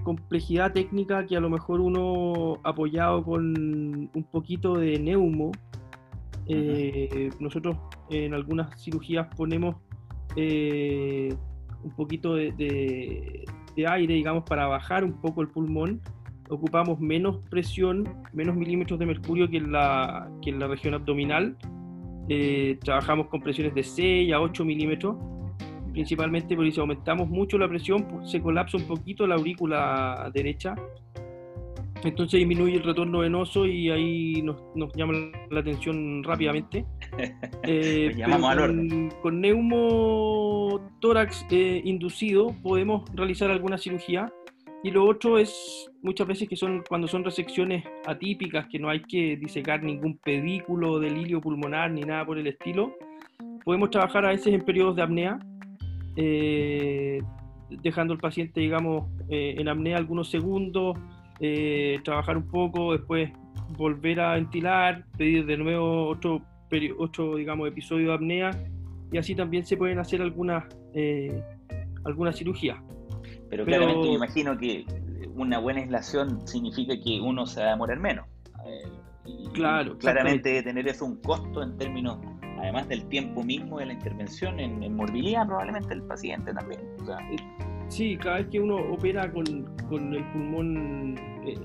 complejidad 0.03 0.73
técnica 0.73 1.23
que 1.27 1.37
a 1.37 1.39
lo 1.39 1.51
mejor 1.51 1.81
uno 1.81 2.57
apoyado 2.63 3.23
con 3.23 4.09
un 4.11 4.23
poquito 4.31 4.73
de 4.73 4.97
neumo, 4.97 5.51
nosotros 7.39 7.77
en 8.09 8.33
algunas 8.33 8.81
cirugías 8.81 9.27
ponemos 9.35 9.75
un 11.83 11.91
poquito 11.95 12.35
de, 12.35 13.45
aire, 13.75 14.13
digamos, 14.13 14.43
para 14.43 14.67
bajar 14.67 15.03
un 15.03 15.21
poco 15.21 15.41
el 15.41 15.47
pulmón, 15.49 16.01
ocupamos 16.49 16.99
menos 16.99 17.37
presión, 17.49 18.07
menos 18.33 18.55
milímetros 18.55 18.99
de 18.99 19.05
mercurio 19.05 19.49
que 19.49 19.57
en 19.57 19.71
la, 19.71 20.29
que 20.41 20.49
en 20.49 20.59
la 20.59 20.67
región 20.67 20.93
abdominal. 20.93 21.57
Eh, 22.29 22.77
trabajamos 22.83 23.27
con 23.27 23.41
presiones 23.41 23.73
de 23.73 23.83
6 23.83 24.33
a 24.33 24.41
8 24.41 24.65
milímetros, 24.65 25.15
principalmente 25.93 26.55
porque 26.55 26.71
si 26.71 26.79
aumentamos 26.79 27.27
mucho 27.27 27.57
la 27.57 27.67
presión, 27.67 28.05
se 28.25 28.41
colapsa 28.41 28.77
un 28.77 28.83
poquito 28.83 29.25
la 29.25 29.35
aurícula 29.35 30.29
derecha 30.33 30.75
entonces 32.03 32.39
disminuye 32.39 32.75
el 32.75 32.83
retorno 32.83 33.19
venoso 33.19 33.65
y 33.65 33.89
ahí 33.89 34.41
nos, 34.41 34.57
llama 34.95 35.13
la 35.49 35.59
atención 35.59 36.23
rápidamente. 36.23 36.85
Eh, 37.63 38.13
llamamos 38.15 38.51
al 38.51 38.59
orden. 38.59 39.11
Con, 39.21 39.41
neumotórax 39.41 41.45
eh, 41.49 41.81
inducido 41.83 42.55
podemos 42.63 43.03
realizar 43.13 43.51
alguna 43.51 43.77
cirugía. 43.77 44.31
Y 44.83 44.91
lo 44.91 45.05
otro 45.05 45.37
es 45.37 45.89
muchas 46.01 46.27
veces 46.27 46.47
que 46.47 46.55
son 46.55 46.83
cuando 46.87 47.07
son 47.07 47.23
resecciones 47.23 47.83
atípicas, 48.05 48.67
que 48.67 48.79
no 48.79 48.89
hay 48.89 49.01
que 49.01 49.35
disecar 49.35 49.83
ningún 49.83 50.17
pedículo 50.17 50.99
del 50.99 51.17
hilio 51.17 51.41
pulmonar 51.41 51.91
ni 51.91 52.01
nada 52.01 52.25
por 52.25 52.37
el 52.37 52.47
estilo. 52.47 52.95
Podemos 53.65 53.89
trabajar 53.89 54.25
a 54.25 54.29
veces 54.29 54.53
en 54.53 54.61
periodos 54.61 54.95
de 54.95 55.01
apnea, 55.01 55.39
eh, 56.15 57.21
dejando 57.69 58.13
al 58.13 58.19
paciente, 58.19 58.61
digamos, 58.61 59.09
en 59.29 59.67
apnea 59.67 59.97
algunos 59.97 60.29
segundos 60.29 60.97
eh, 61.39 61.99
trabajar 62.03 62.35
un 62.35 62.47
poco, 62.47 62.93
después 62.93 63.31
volver 63.77 64.19
a 64.19 64.33
ventilar, 64.33 65.05
pedir 65.17 65.45
de 65.45 65.57
nuevo 65.57 66.07
otro, 66.07 66.41
otro 66.97 67.35
digamos, 67.35 67.67
episodio 67.67 68.07
de 68.07 68.13
apnea 68.13 68.51
y 69.11 69.17
así 69.17 69.35
también 69.35 69.63
se 69.65 69.77
pueden 69.77 69.99
hacer 69.99 70.21
algunas 70.21 70.65
eh, 70.93 71.43
algunas 72.05 72.35
cirugías. 72.35 72.77
Pero, 73.49 73.65
claramente 73.65 74.07
me 74.07 74.15
imagino 74.15 74.57
que 74.57 74.85
una 75.35 75.59
buena 75.59 75.81
aislación 75.81 76.47
significa 76.47 76.95
que 77.01 77.21
uno 77.21 77.45
se 77.45 77.61
va 77.61 77.67
a 77.67 77.69
demorar 77.71 77.99
menos. 77.99 78.25
Eh, 78.65 78.89
claro. 79.53 79.97
Claramente 79.97 80.49
debe 80.49 80.63
tener 80.63 80.87
eso 80.87 81.05
un 81.05 81.17
costo 81.17 81.61
en 81.61 81.77
términos, 81.77 82.17
además 82.59 82.87
del 82.89 83.05
tiempo 83.05 83.43
mismo 83.43 83.79
de 83.79 83.87
la 83.87 83.93
intervención, 83.93 84.59
en, 84.59 84.95
morbilidad 84.95 85.45
probablemente 85.45 85.93
el 85.93 86.03
paciente 86.03 86.53
también. 86.53 86.81
Sí, 87.87 88.17
cada 88.17 88.37
vez 88.37 88.47
que 88.47 88.59
uno 88.59 88.75
opera 88.75 89.31
con, 89.31 89.45
el 89.47 90.25
pulmón 90.33 91.15
eh, 91.45 91.55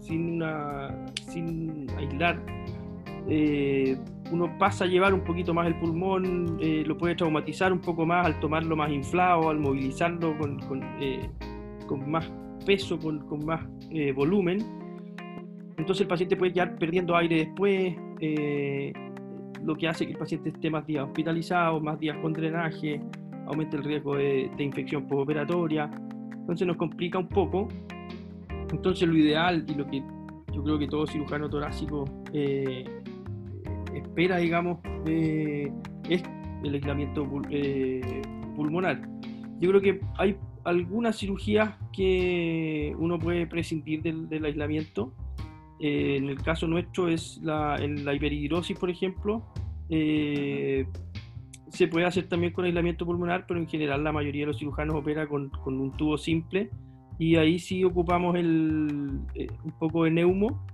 sin, 0.00 0.34
una, 0.34 1.06
sin 1.30 1.88
aislar, 1.96 2.38
eh, 3.28 3.96
uno 4.30 4.58
pasa 4.58 4.84
a 4.84 4.86
llevar 4.86 5.14
un 5.14 5.22
poquito 5.22 5.52
más 5.54 5.66
el 5.66 5.74
pulmón, 5.76 6.58
eh, 6.60 6.84
lo 6.86 6.96
puede 6.96 7.14
traumatizar 7.14 7.72
un 7.72 7.80
poco 7.80 8.06
más 8.06 8.26
al 8.26 8.40
tomarlo 8.40 8.76
más 8.76 8.90
inflado, 8.90 9.50
al 9.50 9.58
movilizarlo 9.58 10.36
con, 10.38 10.58
con, 11.88 12.10
más 12.10 12.30
peso, 12.64 12.98
con, 12.98 13.24
más 13.44 13.66
volumen. 14.14 14.58
Entonces 15.76 16.02
el 16.02 16.08
paciente 16.08 16.36
puede 16.36 16.52
quedar 16.52 16.76
perdiendo 16.78 17.16
aire 17.16 17.36
después, 17.46 17.94
lo 19.64 19.76
que 19.76 19.88
hace 19.88 20.06
que 20.06 20.12
el 20.12 20.18
paciente 20.18 20.50
esté 20.50 20.70
más 20.70 20.86
días 20.86 21.04
hospitalizado, 21.04 21.80
más 21.80 21.98
días 21.98 22.16
con 22.18 22.32
drenaje, 22.32 23.00
aumenta 23.46 23.76
el 23.76 23.84
riesgo 23.84 24.16
de, 24.16 24.50
infección 24.58 25.06
postoperatoria, 25.06 25.90
entonces 26.32 26.66
nos 26.66 26.76
complica 26.76 27.18
un 27.18 27.28
poco. 27.28 27.68
Entonces 28.70 29.08
lo 29.08 29.16
ideal 29.16 29.64
y 29.68 29.74
lo 29.74 29.86
que 29.86 30.02
yo 30.52 30.62
creo 30.62 30.78
que 30.78 30.86
todo 30.86 31.06
cirujano 31.06 31.48
torácico 31.48 32.04
eh, 32.32 32.84
espera, 33.94 34.38
digamos, 34.38 34.78
eh, 35.06 35.72
es 36.08 36.22
el 36.64 36.74
aislamiento 36.74 37.26
eh, 37.50 38.22
pulmonar. 38.56 39.00
Yo 39.60 39.70
creo 39.70 39.80
que 39.80 40.00
hay 40.18 40.36
algunas 40.64 41.18
cirugías 41.18 41.76
que 41.92 42.94
uno 42.98 43.18
puede 43.18 43.46
prescindir 43.46 44.02
del, 44.02 44.44
aislamiento. 44.44 45.12
en 45.80 46.28
el 46.28 46.42
caso 46.42 46.66
nuestro 46.66 47.08
es 47.08 47.40
la, 47.42 47.76
en 47.76 48.04
la 48.04 48.14
hiperhidrosis, 48.14 48.78
por 48.78 48.90
ejemplo, 48.90 49.44
se 51.70 51.86
puede 51.88 52.06
hacer 52.06 52.28
también 52.28 52.52
con 52.52 52.64
aislamiento 52.64 53.06
pulmonar, 53.06 53.46
pero 53.46 53.60
en 53.60 53.68
general 53.68 54.02
la 54.02 54.12
mayoría 54.12 54.42
de 54.42 54.48
los 54.48 54.58
cirujanos 54.58 54.96
opera 54.96 55.26
con, 55.26 55.50
un 55.64 55.92
tubo 55.96 56.18
simple 56.18 56.70
y 57.18 57.36
ahí 57.36 57.58
sí 57.58 57.84
ocupamos 57.84 58.34
el, 58.36 59.20
eh, 59.34 59.46
un 59.64 59.72
poco 59.72 60.04
de 60.04 60.10
neumo 60.10 60.66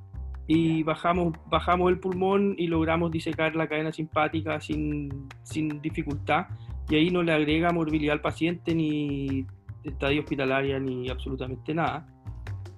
y 0.47 0.83
bajamos, 0.83 1.35
bajamos 1.49 1.91
el 1.91 1.99
pulmón 1.99 2.55
y 2.57 2.67
logramos 2.69 3.11
disecar 3.11 3.57
la 3.57 3.67
cadena 3.67 3.93
simpática 3.93 4.61
sin, 4.61 5.29
sin 5.43 5.81
dificultad 5.81 6.47
y 6.89 6.97
ahí 6.97 7.11
no 7.11 7.23
le 7.23 7.33
agrega 7.33 7.73
morbilidad 7.73 8.15
al 8.15 8.21
paciente 8.21 8.75
ni 8.75 9.45
estadio 9.83 10.21
hospitalaria 10.21 10.79
ni 10.79 11.09
absolutamente 11.09 11.75
nada. 11.75 12.07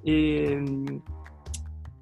Eh, 0.05 0.65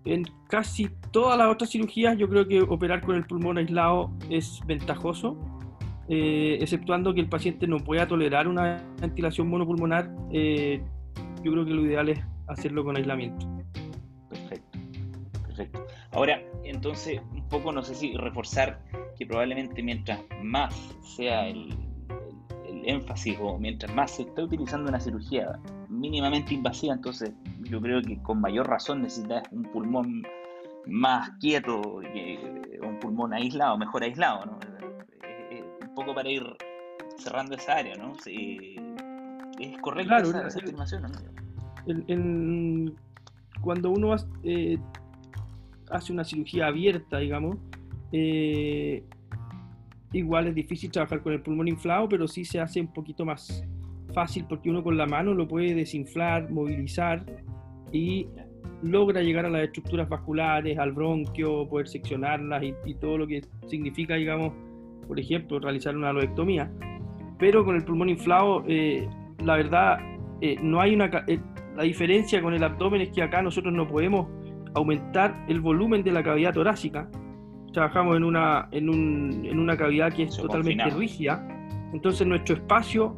en 0.04 0.22
casi 0.48 0.88
todas 1.10 1.36
las 1.36 1.48
otras 1.48 1.70
cirugías 1.70 2.16
yo 2.16 2.28
creo 2.28 2.46
que 2.46 2.60
operar 2.60 3.00
con 3.00 3.16
el 3.16 3.24
pulmón 3.24 3.58
aislado 3.58 4.12
es 4.30 4.60
ventajoso 4.66 5.36
eh, 6.08 6.58
exceptuando 6.60 7.12
que 7.12 7.20
el 7.20 7.28
paciente 7.28 7.66
no 7.66 7.78
pueda 7.78 8.06
tolerar 8.06 8.46
una 8.46 8.80
ventilación 9.00 9.48
monopulmonar, 9.48 10.08
eh, 10.32 10.80
yo 11.42 11.50
creo 11.50 11.64
que 11.64 11.72
lo 11.72 11.84
ideal 11.84 12.08
es 12.08 12.20
hacerlo 12.46 12.84
con 12.84 12.96
aislamiento. 12.96 13.55
Perfecto. 15.56 15.86
Ahora, 16.12 16.42
entonces, 16.64 17.20
un 17.32 17.48
poco, 17.48 17.72
no 17.72 17.82
sé 17.82 17.94
si 17.94 18.14
reforzar 18.16 18.80
que 19.16 19.26
probablemente 19.26 19.82
mientras 19.82 20.20
más 20.42 20.74
sea 21.16 21.48
el, 21.48 21.74
énfasis 22.84 23.36
o 23.40 23.58
mientras 23.58 23.92
más 23.94 24.12
se 24.12 24.22
está 24.22 24.44
utilizando 24.44 24.88
una 24.88 25.00
cirugía 25.00 25.58
mínimamente 25.88 26.54
invasiva, 26.54 26.94
entonces 26.94 27.32
yo 27.62 27.80
creo 27.80 28.00
que 28.00 28.22
con 28.22 28.40
mayor 28.40 28.68
razón 28.68 29.02
necesitas 29.02 29.42
un 29.50 29.64
pulmón 29.64 30.22
más 30.86 31.30
quieto, 31.40 31.80
un 31.80 32.98
pulmón 33.00 33.32
aislado, 33.32 33.76
mejor 33.76 34.04
aislado, 34.04 34.46
¿no? 34.46 34.58
poco 35.96 36.14
para 36.14 36.30
ir 36.30 36.44
cerrando 37.16 37.56
esa 37.56 37.72
área, 37.76 37.96
¿no? 37.96 38.12
es 38.24 39.78
correcta 39.80 40.18
esa, 40.18 40.46
afirmación, 40.46 41.10
cuando 43.62 43.90
uno 43.90 44.14
eh, 44.44 44.78
hace 45.90 46.12
una 46.12 46.24
cirugía 46.24 46.66
abierta, 46.66 47.18
digamos, 47.18 47.56
eh, 48.12 49.04
igual 50.12 50.48
es 50.48 50.54
difícil 50.54 50.90
trabajar 50.90 51.22
con 51.22 51.32
el 51.32 51.42
pulmón 51.42 51.68
inflado, 51.68 52.08
pero 52.08 52.28
sí 52.28 52.44
se 52.44 52.60
hace 52.60 52.80
un 52.80 52.92
poquito 52.92 53.24
más 53.24 53.64
fácil 54.14 54.46
porque 54.48 54.70
uno 54.70 54.82
con 54.82 54.96
la 54.96 55.06
mano 55.06 55.34
lo 55.34 55.46
puede 55.46 55.74
desinflar, 55.74 56.50
movilizar 56.50 57.24
y 57.92 58.26
logra 58.82 59.22
llegar 59.22 59.46
a 59.46 59.50
las 59.50 59.62
estructuras 59.64 60.08
vasculares, 60.08 60.78
al 60.78 60.92
bronquio, 60.92 61.68
poder 61.68 61.88
seccionarlas 61.88 62.62
y, 62.62 62.74
y 62.84 62.94
todo 62.94 63.18
lo 63.18 63.26
que 63.26 63.42
significa, 63.66 64.14
digamos, 64.14 64.52
por 65.06 65.18
ejemplo, 65.20 65.58
realizar 65.58 65.96
una 65.96 66.12
lobectomía, 66.12 66.70
pero 67.38 67.64
con 67.64 67.76
el 67.76 67.84
pulmón 67.84 68.08
inflado, 68.08 68.64
eh, 68.66 69.08
la 69.44 69.56
verdad, 69.56 69.98
eh, 70.40 70.56
no 70.62 70.80
hay 70.80 70.94
una... 70.94 71.10
La 71.76 71.82
diferencia 71.82 72.40
con 72.40 72.54
el 72.54 72.64
abdomen 72.64 73.02
es 73.02 73.10
que 73.10 73.22
acá 73.22 73.42
nosotros 73.42 73.74
no 73.74 73.86
podemos 73.86 74.28
aumentar 74.76 75.44
el 75.48 75.60
volumen 75.60 76.02
de 76.02 76.12
la 76.12 76.22
cavidad 76.22 76.54
torácica. 76.54 77.10
Trabajamos 77.72 78.16
en 78.16 78.24
una, 78.24 78.68
en, 78.70 78.88
un, 78.88 79.42
en 79.44 79.58
una 79.58 79.76
cavidad 79.76 80.12
que 80.12 80.24
es 80.24 80.36
totalmente 80.36 80.88
rígida. 80.90 81.46
Entonces 81.92 82.26
nuestro 82.26 82.56
espacio 82.56 83.16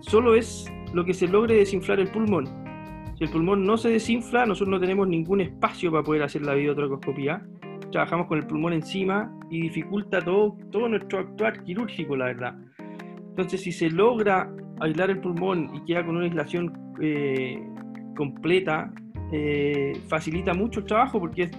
solo 0.00 0.34
es 0.34 0.72
lo 0.92 1.04
que 1.04 1.14
se 1.14 1.26
logre 1.26 1.56
desinflar 1.56 2.00
el 2.00 2.08
pulmón. 2.08 2.46
Si 3.18 3.24
el 3.24 3.30
pulmón 3.30 3.66
no 3.66 3.76
se 3.76 3.88
desinfla, 3.88 4.46
nosotros 4.46 4.68
no 4.68 4.78
tenemos 4.78 5.08
ningún 5.08 5.40
espacio 5.40 5.90
para 5.90 6.02
poder 6.02 6.22
hacer 6.22 6.42
la 6.42 6.54
videotrocoscopía 6.54 7.42
trabajamos 7.90 8.26
con 8.26 8.38
el 8.38 8.46
pulmón 8.46 8.72
encima 8.72 9.32
y 9.50 9.62
dificulta 9.62 10.20
todo, 10.20 10.56
todo 10.70 10.88
nuestro 10.88 11.20
actuar 11.20 11.62
quirúrgico, 11.64 12.16
la 12.16 12.26
verdad. 12.26 12.54
Entonces, 13.30 13.62
si 13.62 13.72
se 13.72 13.90
logra 13.90 14.50
aislar 14.80 15.10
el 15.10 15.20
pulmón 15.20 15.70
y 15.74 15.84
queda 15.84 16.04
con 16.04 16.16
una 16.16 16.26
aislación 16.26 16.72
eh, 17.00 17.62
completa, 18.16 18.92
eh, 19.32 20.00
facilita 20.08 20.54
mucho 20.54 20.80
el 20.80 20.86
trabajo 20.86 21.20
porque 21.20 21.50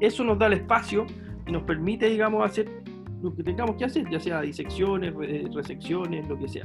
eso 0.00 0.24
nos 0.24 0.38
da 0.38 0.46
el 0.46 0.54
espacio 0.54 1.06
y 1.46 1.52
nos 1.52 1.62
permite, 1.62 2.08
digamos, 2.08 2.44
hacer 2.44 2.82
lo 3.22 3.34
que 3.34 3.42
tengamos 3.42 3.76
que 3.76 3.84
hacer, 3.84 4.08
ya 4.10 4.18
sea 4.18 4.40
disecciones, 4.40 5.14
resecciones, 5.54 6.28
lo 6.28 6.38
que 6.38 6.48
sea. 6.48 6.64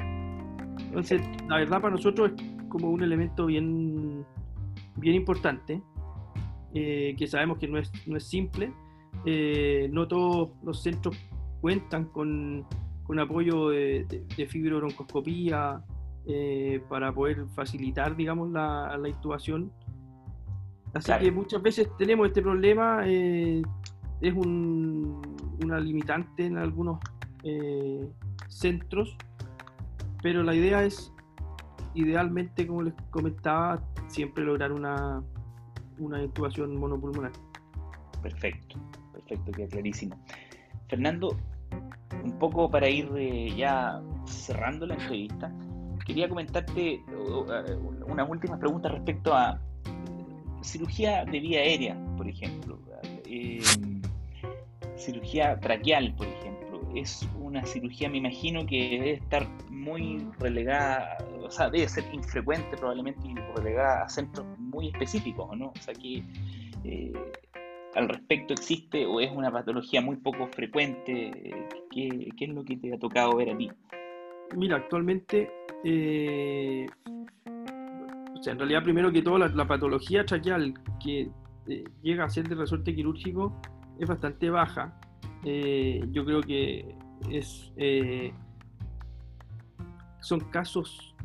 Entonces, 0.80 1.22
la 1.48 1.58
verdad 1.58 1.82
para 1.82 1.96
nosotros 1.96 2.32
es 2.36 2.70
como 2.70 2.90
un 2.90 3.04
elemento 3.04 3.46
bien, 3.46 4.26
bien 4.96 5.16
importante, 5.16 5.82
eh, 6.74 7.16
que 7.18 7.28
sabemos 7.28 7.58
que 7.58 7.68
no 7.68 7.78
es, 7.78 7.92
no 8.08 8.18
es 8.18 8.24
simple. 8.24 8.72
Eh, 9.26 9.90
no 9.92 10.08
todos 10.08 10.50
los 10.64 10.84
centros 10.84 11.18
cuentan 11.62 12.06
con, 12.06 12.66
con 13.04 13.20
apoyo 13.20 13.70
de, 13.70 14.06
de, 14.06 14.26
para 16.90 17.14
poder 17.14 17.46
facilitar, 17.56 18.16
digamos, 18.16 18.52
la, 18.52 18.98
la 18.98 19.10
intubación. 19.10 19.72
Así 20.94 21.12
que 21.20 21.32
muchas 21.32 21.62
veces 21.62 21.90
tenemos 21.98 22.28
este 22.28 22.42
problema, 22.42 23.06
es 23.06 24.34
un, 24.34 25.22
una 25.64 25.80
limitante 25.80 26.46
en 26.46 26.58
algunos 26.58 27.00
centros, 28.48 29.16
pero 30.24 30.44
la 30.44 30.56
idea 30.56 30.84
es, 30.84 31.14
idealmente, 31.94 32.66
como 32.66 32.84
les 32.84 32.94
comentaba, 33.12 33.80
siempre 34.08 34.44
lograr 34.44 34.72
una, 34.72 35.22
una 36.00 36.24
intubación 36.24 36.80
monopulmonar. 36.80 37.32
Perfecto, 38.22 38.78
perfecto, 39.14 39.52
queda 39.52 39.68
clarísimo. 39.68 40.16
Fernando, 40.88 41.38
un 42.24 42.40
poco 42.40 42.70
para 42.70 42.90
ir 42.90 43.10
eh, 43.16 43.54
ya 43.56 44.02
cerrando 44.26 44.86
la 44.86 44.96
entrevista, 44.96 45.52
quería 46.06 46.30
comentarte 46.30 47.04
unas 48.08 48.30
últimas 48.30 48.60
preguntas 48.60 48.92
respecto 48.94 49.34
a 49.34 49.60
cirugía 50.62 51.26
de 51.26 51.40
vía 51.40 51.60
aérea, 51.60 51.98
por 52.18 52.28
ejemplo, 52.28 52.80
eh, 53.26 53.62
cirugía 54.96 55.60
traqueal, 55.60 56.14
por 56.16 56.28
ejemplo. 56.28 56.82
Es 56.96 57.28
una 57.40 57.66
cirugía, 57.66 58.10
me 58.10 58.18
imagino, 58.18 58.66
que 58.66 58.90
debe 58.90 59.12
estar 59.14 59.48
muy 59.70 60.26
relegada, 60.40 61.18
o 61.44 61.52
sea, 61.52 61.70
debe 61.70 61.88
ser 61.88 62.06
infrecuente 62.14 62.76
probablemente 62.78 63.28
y 63.28 63.36
relegada 63.56 64.04
a 64.04 64.10
centros 64.10 64.46
muy 64.58 64.88
específicos, 64.88 65.56
¿no? 65.58 65.68
O 65.68 65.82
sea, 65.82 65.94
que 65.94 66.24
eh, 66.84 67.14
al 67.96 68.10
respecto 68.10 68.54
existe 68.54 69.06
o 69.06 69.20
es 69.20 69.32
una 69.32 69.52
patología 69.52 70.02
muy 70.02 70.18
poco 70.18 70.48
frecuente. 70.48 71.32
¿Qué, 71.92 72.30
es 72.40 72.50
lo 72.50 72.64
que 72.64 72.78
te 72.78 72.94
ha 72.94 73.00
tocado 73.00 73.36
ver 73.36 73.52
a 73.52 73.58
ti? 73.58 73.70
Mira, 74.56 74.78
actualmente, 74.78 75.52
eh, 75.84 76.86
o 78.40 78.44
sea, 78.44 78.54
en 78.54 78.60
realidad 78.60 78.84
primero 78.84 79.12
que 79.12 79.22
todo 79.22 79.38
la, 79.38 79.68
patología 79.68 80.26
traqueal 80.26 80.74
que 81.04 81.30
eh, 81.68 81.84
llega 82.02 82.26
a 82.26 82.30
ser 82.30 82.48
de 82.48 82.56
resorte 82.56 82.94
quirúrgico 82.96 83.60
es 84.00 84.08
bastante 84.08 84.50
baja. 84.50 85.00
yo 85.44 86.26
creo 86.26 86.42
que 86.42 86.96
es 87.30 87.72
son 90.28 90.42
casos 90.52 91.16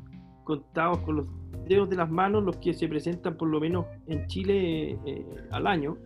contados 0.45 0.99
con 0.99 1.17
los 1.17 1.27
dedos 1.67 1.89
de 1.91 1.97
las 1.97 2.11
manos 2.11 2.43
los 2.45 2.57
que 2.59 2.73
se 2.75 2.89
presentan 2.89 3.37
por 3.37 3.49
lo 3.49 3.61
menos 3.61 3.87
en 4.07 4.27
Chile 4.27 4.99
eh, 5.05 5.27
al 5.51 5.67
año. 5.67 5.97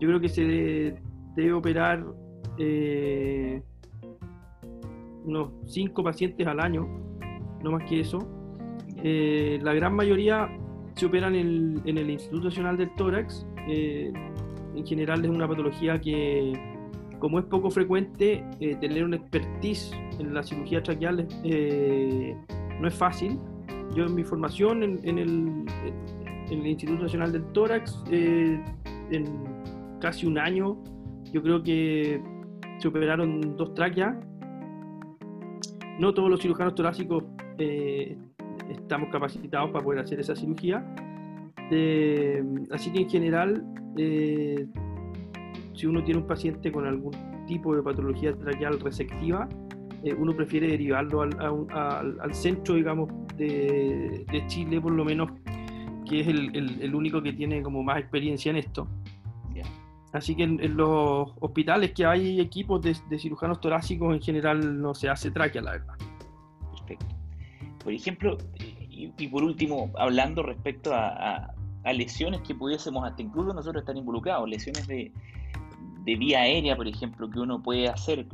Yo 0.00 0.08
creo 0.08 0.20
que 0.20 0.28
se 0.28 0.44
debe, 1.34 1.52
operar 1.52 2.04
eh, 2.56 3.62
unos 5.24 5.50
5 5.66 6.02
pacientes 6.04 6.46
al 6.46 6.60
año, 6.60 6.86
no 7.62 7.72
más 7.72 7.88
que 7.88 8.00
eso. 8.00 8.18
Eh, 9.02 9.58
la 9.62 9.74
gran 9.74 9.94
mayoría 9.94 10.48
se 10.94 11.06
operan 11.06 11.34
en 11.34 11.82
el, 11.86 12.10
Instituto 12.10 12.44
Nacional 12.44 12.76
del 12.76 12.94
Tórax. 12.96 13.46
en 13.68 14.86
general 14.86 15.24
es 15.24 15.30
una 15.30 15.46
patología 15.46 16.00
que, 16.00 16.52
como 17.18 17.38
es 17.38 17.44
poco 17.46 17.70
frecuente, 17.70 18.44
tener 18.80 19.04
una 19.04 19.16
expertise 19.16 19.92
en 20.18 20.34
la 20.34 20.42
cirugía 20.42 20.82
traqueal 20.82 21.26
eh, 21.44 22.36
no 22.80 22.88
es 22.88 22.94
fácil. 22.94 23.38
Yo 23.94 24.06
en 24.06 24.14
mi 24.14 24.24
formación 24.24 24.82
en, 24.82 25.18
el, 25.18 25.64
Instituto 26.50 27.02
Nacional 27.02 27.32
del 27.32 27.44
Tórax, 27.52 28.04
eh, 28.10 28.62
en 29.10 29.24
casi 30.00 30.26
un 30.26 30.38
año, 30.38 30.82
yo 31.32 31.42
creo 31.42 31.62
que 31.62 32.20
se 32.78 32.88
operaron 32.88 33.56
dos 33.56 33.74
tráqueas. 33.74 34.16
No 35.98 36.14
todos 36.14 36.30
los 36.30 36.40
cirujanos 36.40 36.74
torácicos 36.74 37.24
eh, 37.58 38.16
estamos 38.70 39.10
capacitados 39.10 39.70
para 39.70 39.84
poder 39.84 40.00
hacer 40.00 40.20
esa 40.20 40.34
cirugía. 40.34 40.84
así 42.70 42.92
que 42.92 43.00
en 43.00 43.10
general, 43.10 43.64
si 45.74 45.86
uno 45.86 46.02
tiene 46.04 46.20
un 46.20 46.26
paciente 46.26 46.72
con 46.72 46.86
algún 46.86 47.12
tipo 47.46 47.74
de 47.74 47.82
patología 47.82 48.36
traqueal 48.36 48.78
resectiva, 48.80 49.48
eh, 50.04 50.14
uno 50.14 50.34
prefiere 50.36 50.68
derivarlo 50.68 51.22
al, 51.22 52.34
centro, 52.34 52.74
digamos, 52.74 53.10
de, 53.36 54.24
Chile, 54.46 54.80
por 54.80 54.92
lo 54.92 55.04
menos, 55.04 55.30
que 56.08 56.20
es 56.20 56.28
el, 56.28 56.94
único 56.94 57.20
que 57.20 57.32
tiene 57.32 57.62
como 57.62 57.82
más 57.82 57.98
experiencia 57.98 58.50
en 58.50 58.56
esto. 58.56 58.88
Así 60.10 60.34
que 60.34 60.44
en, 60.44 60.76
los 60.76 61.32
hospitales 61.40 61.92
que 61.92 62.06
hay 62.06 62.40
equipos 62.40 62.80
de, 62.80 63.18
cirujanos 63.18 63.60
torácicos, 63.60 64.14
en 64.14 64.22
general 64.22 64.80
no 64.80 64.94
se 64.94 65.08
hace 65.08 65.30
tráquea, 65.30 65.62
la 65.62 65.72
verdad. 65.72 65.94
Perfecto. 66.70 67.17
Por 67.88 67.94
ejemplo, 67.94 68.36
y, 68.90 69.28
por 69.28 69.42
último, 69.42 69.90
hablando 69.96 70.42
respecto 70.42 70.92
a, 70.92 71.54
lesiones 71.94 72.42
que 72.42 72.54
pudiésemos 72.54 73.02
hasta 73.08 73.22
incluso 73.22 73.54
nosotros 73.54 73.80
estar 73.80 73.96
involucrados, 73.96 74.46
lesiones 74.46 74.86
de, 74.86 75.10
de 76.04 76.16
vía 76.16 76.40
aérea, 76.40 76.76
por 76.76 76.86
ejemplo, 76.86 77.30
que 77.30 77.40
uno 77.40 77.62
puede 77.62 77.88
hacer 77.88 78.26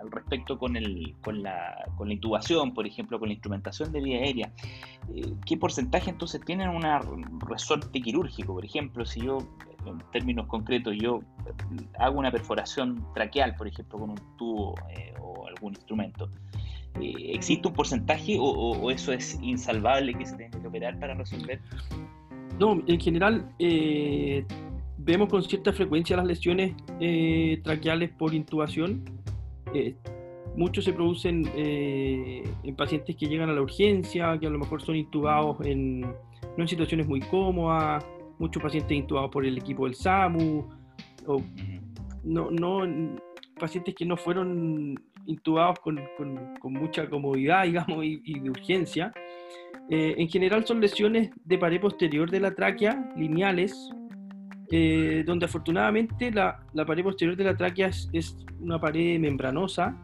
al 0.00 0.10
respecto 0.10 0.58
con, 0.58 0.74
el, 0.74 1.14
con, 1.22 1.44
la, 1.44 1.84
con 1.96 2.08
la 2.08 2.14
intubación, 2.14 2.74
por 2.74 2.84
ejemplo, 2.84 3.20
con 3.20 3.28
la 3.28 3.34
instrumentación 3.34 3.92
de 3.92 4.00
vía 4.00 4.18
aérea. 4.18 4.52
Eh, 5.14 5.32
¿Qué 5.46 5.56
porcentaje 5.56 6.10
entonces 6.10 6.40
tienen 6.44 6.68
un 6.68 7.38
resorte 7.38 8.02
quirúrgico? 8.02 8.54
Por 8.54 8.64
ejemplo, 8.64 9.06
si 9.06 9.20
yo, 9.20 9.38
en 9.86 9.98
términos 10.10 10.48
concretos, 10.48 10.96
yo 11.00 11.20
hago 12.00 12.18
una 12.18 12.32
perforación 12.32 13.06
traqueal, 13.14 13.54
por 13.54 13.68
ejemplo, 13.68 14.00
con 14.00 14.10
un 14.10 14.36
tubo 14.36 14.74
eh, 14.90 15.14
o 15.20 15.46
algún 15.46 15.74
instrumento. 15.74 16.28
Eh, 17.00 17.32
¿Existe 17.34 17.68
un 17.68 17.74
porcentaje 17.74 18.36
o, 18.38 18.90
eso 18.90 19.12
es 19.12 19.38
insalvable 19.42 20.14
que 20.14 20.26
se 20.26 20.36
tenga 20.36 20.60
que 20.60 20.66
operar 20.66 20.98
para 20.98 21.14
resolver? 21.14 21.60
No, 22.58 22.82
en 22.86 23.00
general 23.00 23.48
vemos 25.04 25.28
con 25.28 25.42
cierta 25.42 25.72
frecuencia 25.72 26.16
las 26.16 26.26
lesiones 26.26 26.74
eh, 27.00 27.60
traqueales 27.62 28.10
por 28.10 28.34
intubación. 28.34 29.04
Eh, 29.74 29.94
muchos 30.56 30.84
se 30.84 30.92
producen 30.92 31.48
eh, 31.56 32.42
en 32.62 32.76
pacientes 32.76 33.16
que 33.16 33.26
llegan 33.26 33.50
a 33.50 33.52
la 33.52 33.62
urgencia, 33.62 34.38
que 34.38 34.46
a 34.46 34.50
lo 34.50 34.58
mejor 34.58 34.82
son 34.82 34.96
intubados 34.96 35.58
en, 35.64 36.00
no 36.00 36.58
en 36.58 36.68
situaciones 36.68 37.06
muy 37.06 37.20
cómodas, 37.20 38.04
muchos 38.38 38.62
pacientes 38.62 38.96
intubados 38.96 39.30
por 39.30 39.44
el 39.44 39.58
equipo 39.58 39.86
del 39.86 39.94
SAMU, 39.94 40.64
o 41.26 41.42
no, 42.24 42.50
no, 42.50 43.16
pacientes 43.58 43.94
que 43.94 44.04
no 44.04 44.16
fueron 44.16 45.00
intubados 45.26 45.78
con, 45.80 46.00
con, 46.16 46.72
mucha 46.72 47.08
comodidad, 47.08 47.64
digamos, 47.66 48.04
y, 48.04 48.20
y 48.24 48.40
de 48.40 48.50
urgencia. 48.50 49.12
en 49.88 50.28
general 50.28 50.66
son 50.66 50.80
lesiones 50.80 51.30
de 51.44 51.58
pared 51.58 51.80
posterior 51.80 52.30
de 52.30 52.40
la 52.40 52.54
tráquea, 52.54 53.12
lineales, 53.16 53.92
eh, 54.74 55.22
donde 55.26 55.44
afortunadamente 55.44 56.30
la, 56.30 56.64
pared 56.86 57.02
posterior 57.04 57.36
de 57.36 57.44
la 57.44 57.54
tráquea 57.54 57.88
es, 57.88 58.38
una 58.58 58.80
pared 58.80 59.20
membranosa 59.20 59.94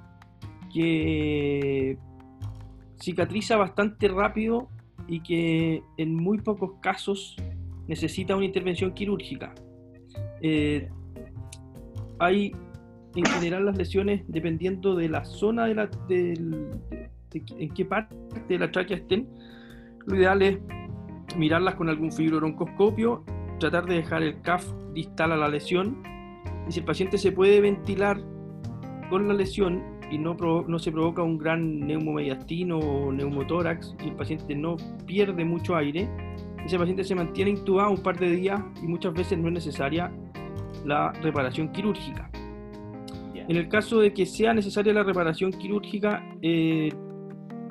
que 0.71 1.97
cicatriza 3.01 3.57
bastante 3.57 4.09
rápido 4.09 4.69
y 5.07 5.23
que 5.23 5.83
en 5.97 6.15
muy 6.15 6.37
pocos 6.43 6.73
casos 6.83 7.35
necesita 7.87 8.37
una 8.37 8.45
intervención 8.45 8.93
quirúrgica. 8.93 9.55
Eh, 10.43 10.91
hay 12.19 12.53
en 13.19 13.27
general 13.27 13.67
las 13.67 13.77
lesiones 13.77 14.23
dependiendo 14.29 14.95
de 14.95 15.09
la 15.09 15.25
zona 15.25 15.67
de 15.67 15.75
la 15.75 15.91
en 17.33 17.75
qué 17.75 17.85
parte 17.85 18.15
de 18.49 18.59
la 18.59 18.71
tráquea 18.71 18.97
estén. 18.97 19.29
Lo 20.07 20.17
ideal 20.17 20.41
es 20.43 20.59
mirarlas 21.37 21.75
con 21.75 21.89
algún 21.89 22.13
fibrobroncoscopio 22.13 23.25
tratar 23.59 23.87
de 23.87 23.97
dejar 23.97 24.23
el 24.23 24.41
CAF 24.41 24.65
distal 24.95 25.33
a 25.33 25.37
la 25.37 25.49
lesión 25.49 26.03
y 26.69 26.73
si 26.73 26.81
el 26.81 26.87
paciente 26.87 27.19
se 27.19 27.33
puede 27.33 27.61
ventilar 27.61 28.21
con 29.11 29.27
la 29.27 29.35
lesión 29.35 29.83
y 30.11 30.19
no, 30.19 30.37
no 30.67 30.79
se 30.79 30.93
provoca 30.93 31.23
un 31.23 31.39
gran 31.39 31.81
neumomediastino 31.81 32.79
o 32.79 33.13
neumotórax 33.13 33.95
y 34.05 34.09
el 34.09 34.15
paciente 34.15 34.55
no 34.55 34.77
pierde 35.07 35.45
mucho 35.45 35.77
aire, 35.77 36.09
ese 36.65 36.79
paciente 36.79 37.05
se 37.05 37.15
mantiene 37.15 37.51
intubado 37.51 37.91
un 37.91 38.03
par 38.03 38.19
de 38.19 38.31
días 38.31 38.61
y 38.83 38.87
muchas 38.87 39.13
veces 39.13 39.39
no 39.39 39.49
es 39.49 39.55
necesaria 39.55 40.11
la 40.85 41.13
reparación 41.13 41.71
quirúrgica. 41.73 42.31
En 43.49 43.57
el 43.57 43.69
caso 43.69 44.01
de 44.01 44.13
que 44.13 44.27
sea 44.27 44.53
necesaria 44.53 44.93
la 44.93 45.03
reparación 45.03 45.53
quirúrgica, 45.53 46.23
eh, 46.43 46.91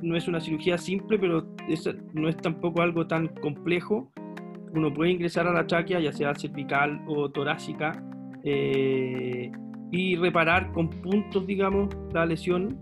no 0.01 0.15
es 0.15 0.27
una 0.27 0.41
cirugía 0.41 0.77
simple, 0.77 1.19
pero 1.19 1.47
no 2.13 2.29
es 2.29 2.37
tampoco 2.37 2.81
algo 2.81 3.05
tan 3.05 3.27
complejo. 3.27 4.11
Uno 4.73 4.91
puede 4.91 5.11
ingresar 5.11 5.47
a 5.47 5.53
la 5.53 5.67
tráquea, 5.67 5.99
ya 5.99 6.11
sea 6.11 6.33
cervical 6.33 7.01
o 7.07 7.29
torácica, 7.29 8.03
eh, 8.43 9.51
y 9.91 10.15
reparar 10.15 10.71
con 10.71 10.89
puntos, 10.89 11.45
digamos, 11.45 11.89
la 12.11 12.25
lesión 12.25 12.77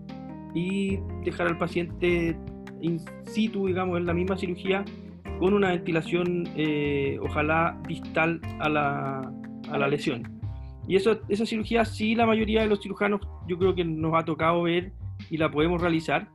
y 0.54 0.98
dejar 1.22 1.48
al 1.48 1.58
paciente 1.58 2.36
in 2.80 2.98
situ, 3.24 3.66
digamos, 3.66 3.98
en 3.98 4.06
la 4.06 4.14
misma 4.14 4.38
cirugía 4.38 4.84
con 5.38 5.52
una 5.52 5.68
ventilación, 5.68 6.48
eh, 6.56 7.18
ojalá 7.20 7.78
distal 7.86 8.40
a 8.58 8.70
la, 8.70 9.32
a 9.70 9.78
la 9.78 9.88
lesión. 9.88 10.35
Y 10.88 10.96
eso, 10.96 11.20
esa 11.28 11.46
cirugía 11.46 11.84
sí 11.84 12.14
la 12.14 12.26
mayoría 12.26 12.62
de 12.62 12.68
los 12.68 12.80
cirujanos 12.80 13.20
yo 13.46 13.58
creo 13.58 13.74
que 13.74 13.84
nos 13.84 14.14
ha 14.14 14.24
tocado 14.24 14.62
ver 14.62 14.92
y 15.30 15.36
la 15.36 15.50
podemos 15.50 15.80
realizar, 15.80 16.28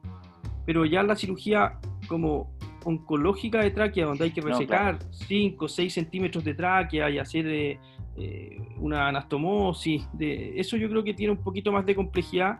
pero 0.65 0.85
ya 0.85 1.03
la 1.03 1.15
cirugía 1.15 1.79
como 2.07 2.51
oncológica 2.83 3.59
de 3.59 3.71
tráquea, 3.71 4.05
donde 4.05 4.25
hay 4.25 4.31
que 4.31 4.41
resecar 4.41 4.99
5 5.11 5.65
o 5.65 5.67
6 5.67 5.93
centímetros 5.93 6.43
de 6.43 6.53
tráquea 6.53 7.09
y 7.09 7.19
hacer 7.19 7.47
eh, 7.47 7.79
eh, 8.17 8.57
una 8.77 9.07
anastomosis, 9.07 10.07
de, 10.13 10.59
eso 10.59 10.77
yo 10.77 10.89
creo 10.89 11.03
que 11.03 11.13
tiene 11.13 11.31
un 11.33 11.43
poquito 11.43 11.71
más 11.71 11.85
de 11.85 11.95
complejidad 11.95 12.59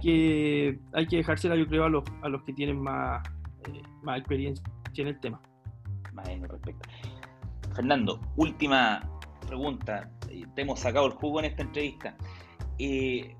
que 0.00 0.78
hay 0.92 1.06
que 1.06 1.16
dejársela 1.16 1.56
yo 1.56 1.66
creo 1.66 1.84
a 1.84 1.88
los, 1.88 2.04
a 2.22 2.28
los 2.28 2.42
que 2.42 2.52
tienen 2.52 2.80
más, 2.80 3.22
eh, 3.72 3.82
más 4.02 4.18
experiencia 4.18 4.64
en 4.96 5.08
el 5.08 5.20
tema. 5.20 5.40
Fernando, 7.74 8.20
última 8.36 9.02
pregunta. 9.44 10.10
Te 10.54 10.62
hemos 10.62 10.80
sacado 10.80 11.06
el 11.06 11.12
jugo 11.12 11.40
en 11.40 11.46
esta 11.46 11.62
entrevista. 11.62 12.16
Eh, 12.78 13.34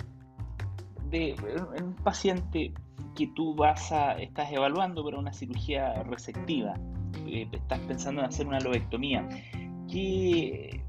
de, 1.11 1.35
un 1.83 1.95
paciente 1.97 2.73
que 3.15 3.29
tú 3.29 3.55
vas 3.55 3.93
a, 3.93 4.19
estás 4.19 4.53
evaluando 4.53 5.05
para 5.05 5.19
una 5.19 5.33
cirugía 5.33 6.03
resectiva, 6.05 6.75
eh, 7.27 7.49
estás 7.53 7.79
pensando 7.81 8.21
en 8.21 8.29
hacer 8.29 8.47
una 8.47 8.61
lobectomía, 8.61 9.29
¿qué 9.91 10.83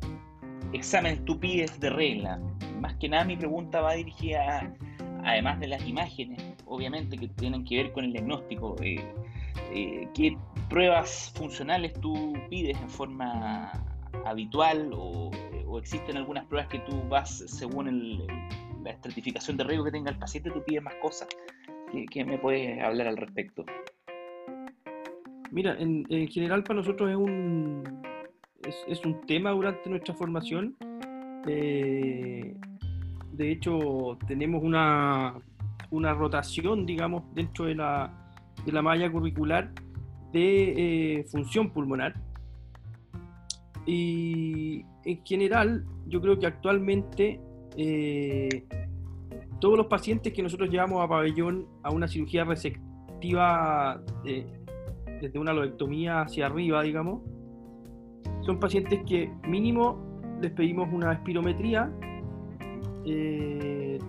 exámenes 0.73 1.23
tú 1.25 1.39
pides 1.39 1.79
de 1.79 1.89
regla? 1.89 2.39
Más 2.81 2.95
que 2.95 3.09
nada 3.09 3.23
mi 3.23 3.37
pregunta 3.37 3.81
va 3.81 3.93
dirigida 3.93 4.73
además 5.23 5.59
de 5.59 5.67
las 5.67 5.85
imágenes, 5.85 6.41
obviamente, 6.65 7.17
que 7.17 7.27
tienen 7.27 7.63
que 7.65 7.77
ver 7.77 7.91
con 7.91 8.05
el 8.05 8.13
diagnóstico, 8.13 8.75
eh, 8.81 9.03
eh, 9.71 10.07
¿qué 10.13 10.37
pruebas 10.69 11.31
funcionales 11.35 11.93
tú 11.99 12.33
pides 12.49 12.79
en 12.79 12.89
forma 12.89 13.71
habitual 14.25 14.91
o, 14.93 15.31
existen 15.77 16.15
algunas 16.15 16.45
pruebas 16.45 16.69
que 16.69 16.79
tú 16.79 17.03
vas 17.09 17.43
según 17.47 18.25
la 18.81 18.91
estratificación 18.91 19.57
de 19.57 19.65
riesgo 19.65 19.83
que 19.83 19.91
tenga 19.91 20.09
el 20.09 20.17
paciente, 20.17 20.49
tú 20.49 20.63
pides 20.63 20.81
más 20.81 20.95
cosas? 21.01 21.27
¿Qué, 22.09 22.23
me 22.23 22.37
puedes 22.37 22.81
hablar 22.81 23.07
al 23.07 23.17
respecto? 23.17 23.65
Mira, 25.51 25.75
en, 25.77 26.05
general 26.29 26.63
para 26.63 26.79
nosotros 26.79 27.09
es 27.09 27.17
un, 27.17 27.83
es, 28.87 29.05
un 29.05 29.21
tema 29.25 29.51
durante 29.51 29.89
nuestra 29.89 30.13
formación. 30.13 30.75
Eh, 31.47 32.55
de 33.33 33.51
hecho, 33.51 34.17
tenemos 34.27 34.63
una, 34.63 35.35
una 35.91 36.13
rotación, 36.13 36.85
digamos, 36.85 37.23
dentro 37.33 37.65
de 37.65 37.75
la, 37.75 38.33
de 38.65 38.71
la 38.71 38.81
malla 38.81 39.11
curricular 39.11 39.71
de 40.31 41.19
eh, 41.19 41.23
función 41.25 41.69
pulmonar. 41.69 42.15
Y 43.85 44.85
en 45.03 45.23
general, 45.23 45.85
yo 46.07 46.21
creo 46.21 46.39
que 46.39 46.47
actualmente 46.47 47.39
eh, 47.77 48.65
todos 49.59 49.77
los 49.77 49.87
pacientes 49.87 50.33
que 50.33 50.41
nosotros 50.41 50.69
llevamos 50.69 51.03
a 51.03 51.07
pabellón 51.07 51.67
a 51.83 51.91
una 51.91 52.07
cirugía 52.07 52.43
resectiva 52.43 54.01
desde 55.21 55.39
una 55.39 55.53
lobectomía 55.53 56.21
hacia 56.21 56.47
arriba, 56.47 56.83
digamos, 56.83 57.21
son 58.41 58.59
pacientes 58.59 59.01
que 59.07 59.31
mínimo 59.47 60.21
les 60.41 60.51
pedimos 60.51 60.91
una 60.91 61.13
espirometría 61.13 61.91
eh, 63.05 63.99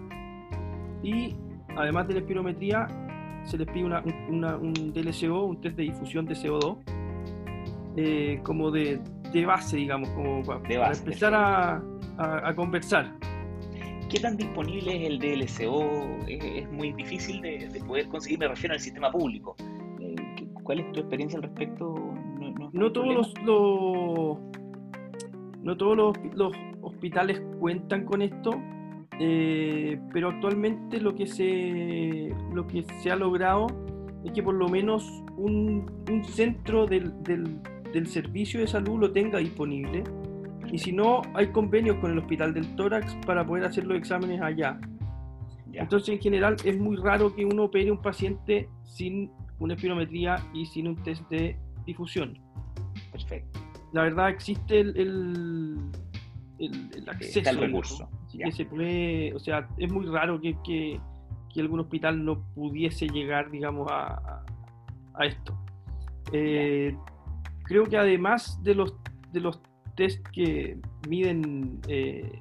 y 1.03 1.35
además 1.77 2.09
de 2.09 2.15
la 2.15 2.21
espirometría, 2.21 2.89
se 3.45 3.59
les 3.59 3.69
pide 3.69 3.85
un 3.85 4.93
DLCO, 4.93 5.45
un 5.45 5.61
test 5.61 5.77
de 5.77 5.85
difusión 5.85 6.27
de 6.27 6.35
CO2, 6.35 6.79
eh, 7.97 8.41
como 8.43 8.71
de, 8.71 9.01
base, 9.47 9.77
digamos, 9.77 10.09
como 10.11 10.43
para, 10.43 10.93
empezar 10.93 11.35
a, 11.35 11.83
conversar. 12.55 13.13
¿Qué 14.09 14.21
tan 14.21 14.37
disponible 14.37 14.97
es 14.97 15.11
el 15.11 15.19
DLCO? 15.19 16.27
Es, 16.29 16.71
muy 16.71 16.93
difícil 16.93 17.41
de, 17.43 17.83
poder 17.87 18.09
conseguir, 18.09 18.39
me 18.39 18.49
refiero 18.49 18.75
al 18.75 18.81
sistema 18.81 19.11
público. 19.11 19.57
Eh, 20.01 20.15
¿Cuál 20.63 20.81
es 20.81 20.93
tu 20.93 21.01
experiencia 21.01 21.39
al 21.39 21.43
respecto? 21.43 21.95
No, 22.73 22.93
todos 22.93 23.15
los, 23.15 23.35
no 25.63 25.77
todos 25.77 26.17
los 26.35 26.53
hospitales 26.83 27.43
cuentan 27.59 28.05
con 28.05 28.23
esto 28.23 28.61
eh, 29.19 29.99
pero 30.13 30.29
actualmente 30.29 31.01
lo 31.01 31.15
que, 31.15 31.27
se, 31.27 32.35
lo 32.53 32.67
que 32.67 32.85
se 33.01 33.11
ha 33.11 33.17
logrado 33.17 33.67
es 34.25 34.33
que 34.33 34.43
por 34.43 34.55
lo 34.55 34.69
menos 34.69 35.09
un, 35.37 35.91
un 36.11 36.25
centro 36.25 36.87
del, 36.87 37.23
del, 37.23 37.59
del, 37.93 38.07
servicio 38.07 38.61
de 38.61 38.67
salud 38.67 39.01
lo 39.01 39.13
tenga 39.13 39.39
disponible. 39.39 40.05
Y 40.71 40.79
si 40.79 40.93
no, 40.93 41.23
hay 41.35 41.49
convenios 41.49 41.97
con 41.97 42.11
el 42.13 42.19
Hospital 42.19 42.53
del 42.53 42.75
Tórax 42.77 43.17
para 43.27 43.47
poder 43.47 43.65
hacer 43.65 43.87
los 43.87 43.97
exámenes 43.97 44.41
allá. 44.41 44.79
Entonces, 45.73 46.09
en 46.09 46.21
general, 46.21 46.57
es 46.65 46.79
muy 46.79 46.97
raro 46.97 47.35
que 47.35 47.45
uno 47.45 47.65
opere 47.65 47.91
un 47.91 48.01
paciente 48.01 48.69
sin 48.85 49.31
una 49.59 49.75
espirometría 49.75 50.37
y 50.55 50.67
sin 50.67 50.89
un 50.89 51.03
test 51.03 51.29
de 51.29 51.57
difusión. 51.85 52.39
Perfecto. 53.13 53.61
La 53.93 54.03
verdad, 54.03 54.31
existe 54.31 54.81
el, 54.81 54.97
el, 54.97 55.79
el, 56.59 57.09
acceso. 57.09 57.49
al 57.49 57.59
recurso 57.59 58.09
que 58.39 58.53
se 58.53 58.65
puede, 58.65 59.35
o 59.35 59.39
sea, 59.39 59.69
es 59.79 59.91
muy 59.91 60.07
raro 60.07 60.41
que, 60.41 60.57
que, 60.65 61.01
algún 61.61 61.81
hospital 61.81 62.23
no 62.23 62.45
pudiese 62.55 63.09
llegar, 63.09 63.51
digamos, 63.51 63.91
a, 63.91 64.45
a 65.15 65.25
esto. 65.25 65.59
Eh, 66.31 66.95
creo 67.67 67.85
que 67.85 67.97
además 67.97 68.63
de 68.63 68.75
los, 68.75 68.95
de 69.33 69.41
los 69.41 69.61
test 69.97 70.27
que 70.29 70.79
miden 71.09 71.81
eh, 71.89 72.39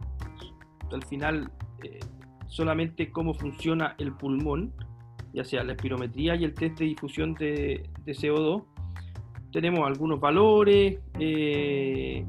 al 0.92 1.04
final 1.06 1.52
eh, 1.84 2.00
solamente 2.48 3.12
cómo 3.12 3.34
funciona 3.34 3.96
el 3.98 4.14
pulmón, 4.14 4.74
ya 5.34 5.44
sea 5.44 5.64
la 5.64 5.74
espirometría 5.74 6.36
y 6.36 6.46
el 6.46 6.54
test 6.54 6.80
de 6.80 6.86
difusión 6.86 7.34
de, 7.34 7.90
de 8.06 8.12
CO2, 8.14 8.64
tenemos 9.52 9.88
algunos 9.88 10.20
valores 10.20 11.00
que 11.18 12.26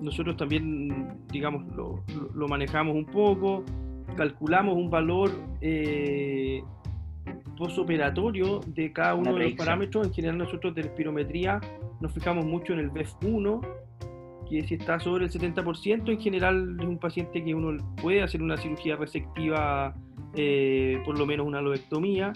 nosotros 0.00 0.36
también, 0.36 1.24
digamos, 1.28 1.66
lo, 1.74 2.04
lo 2.34 2.48
manejamos 2.48 2.94
un 2.94 3.06
poco, 3.06 3.64
calculamos 4.16 4.76
un 4.76 4.90
valor 4.90 5.30
postoperatorio 7.62 8.58
de 8.66 8.92
cada 8.92 9.14
uno 9.14 9.34
de 9.34 9.44
los 9.44 9.52
parámetros. 9.52 10.08
En 10.08 10.12
general 10.12 10.38
nosotros 10.38 10.74
de 10.74 10.82
la 10.82 10.88
espirometría 10.88 11.60
nos 12.00 12.12
fijamos 12.12 12.44
mucho 12.44 12.72
en 12.72 12.80
el 12.80 12.90
BEF1, 12.90 13.60
que 14.50 14.66
si 14.66 14.74
está 14.74 14.98
sobre 14.98 15.26
el 15.26 15.30
70%, 15.30 16.10
en 16.10 16.20
general 16.20 16.76
es 16.80 16.84
un 16.84 16.98
paciente 16.98 17.44
que 17.44 17.54
uno 17.54 17.76
puede 18.02 18.20
hacer 18.20 18.42
una 18.42 18.56
cirugía 18.56 18.96
resectiva, 18.96 19.94
eh, 20.34 21.00
por 21.04 21.16
lo 21.16 21.24
menos 21.24 21.46
una 21.46 21.60
lobectomía. 21.60 22.32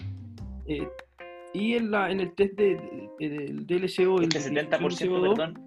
Eh, 0.65 0.87
y 1.53 1.73
en, 1.73 1.91
la, 1.91 2.09
en 2.09 2.21
el 2.21 2.31
test 2.31 2.53
de, 2.53 2.79
del 3.19 3.67
DLCO, 3.67 4.21
el 4.21 4.29
70%, 4.29 5.35
perdón, 5.35 5.66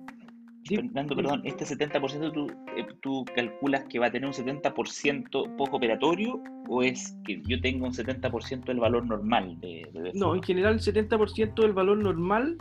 Fernando, 0.76 1.16
perdón, 1.16 1.42
este 1.44 1.64
70% 1.64 2.32
tú, 2.32 2.46
eh, 2.76 2.86
tú 3.00 3.24
calculas 3.34 3.84
que 3.84 3.98
va 3.98 4.06
a 4.06 4.10
tener 4.10 4.26
un 4.26 4.34
70% 4.34 5.56
postoperatorio 5.56 6.42
o 6.68 6.82
es 6.82 7.16
que 7.24 7.42
yo 7.46 7.60
tengo 7.60 7.86
un 7.86 7.92
70% 7.92 8.64
del 8.64 8.80
valor 8.80 9.06
normal 9.06 9.58
de, 9.60 10.12
No, 10.14 10.34
en 10.34 10.42
general 10.42 10.74
el 10.74 10.80
70% 10.80 11.54
del 11.62 11.72
valor 11.72 11.98
normal 11.98 12.56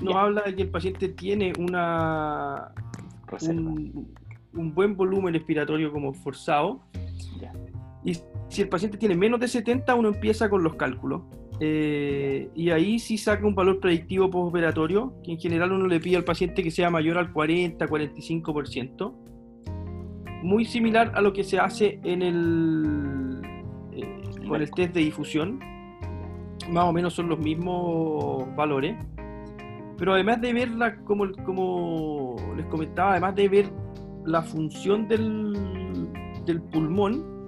nos 0.00 0.14
habla 0.14 0.42
de 0.42 0.54
que 0.54 0.62
el 0.62 0.70
paciente 0.70 1.08
tiene 1.08 1.52
una 1.58 2.72
un, 3.42 4.74
buen 4.74 4.96
volumen 4.96 5.34
respiratorio 5.34 5.92
como 5.92 6.12
forzado. 6.12 6.80
Y 8.04 8.14
si 8.48 8.62
el 8.62 8.68
paciente 8.68 8.96
tiene 8.96 9.16
menos 9.16 9.40
de 9.40 9.48
70, 9.48 9.94
uno 9.94 10.08
empieza 10.08 10.48
con 10.48 10.62
los 10.62 10.76
cálculos. 10.76 11.22
Eh, 11.60 12.50
y 12.54 12.70
ahí 12.70 12.98
sí 12.98 13.18
saca 13.18 13.46
un 13.46 13.54
valor 13.54 13.80
predictivo 13.80 14.30
postoperatorio, 14.30 15.14
que 15.24 15.32
en 15.32 15.38
general 15.38 15.72
uno 15.72 15.86
le 15.86 15.98
pide 16.00 16.16
al 16.16 16.24
paciente 16.24 16.62
que 16.62 16.70
sea 16.70 16.90
mayor 16.90 17.18
al 17.18 17.32
40-45%. 17.32 19.12
Muy 20.42 20.64
similar 20.64 21.12
a 21.14 21.20
lo 21.20 21.32
que 21.32 21.42
se 21.42 21.58
hace 21.58 21.98
en 22.04 22.22
el, 22.22 23.40
eh, 23.92 24.22
con 24.46 24.62
el 24.62 24.70
test 24.70 24.94
de 24.94 25.00
difusión. 25.00 25.58
Más 26.70 26.84
o 26.84 26.92
menos 26.92 27.14
son 27.14 27.28
los 27.28 27.38
mismos 27.38 28.54
valores. 28.54 28.96
Pero 29.96 30.14
además 30.14 30.40
de 30.40 30.52
verla, 30.52 30.96
como, 30.98 31.32
como 31.44 32.36
les 32.56 32.66
comentaba, 32.66 33.12
además 33.12 33.34
de 33.34 33.48
ver 33.48 33.72
la 34.24 34.42
función 34.42 35.08
del, 35.08 35.56
del 36.46 36.62
pulmón, 36.62 37.38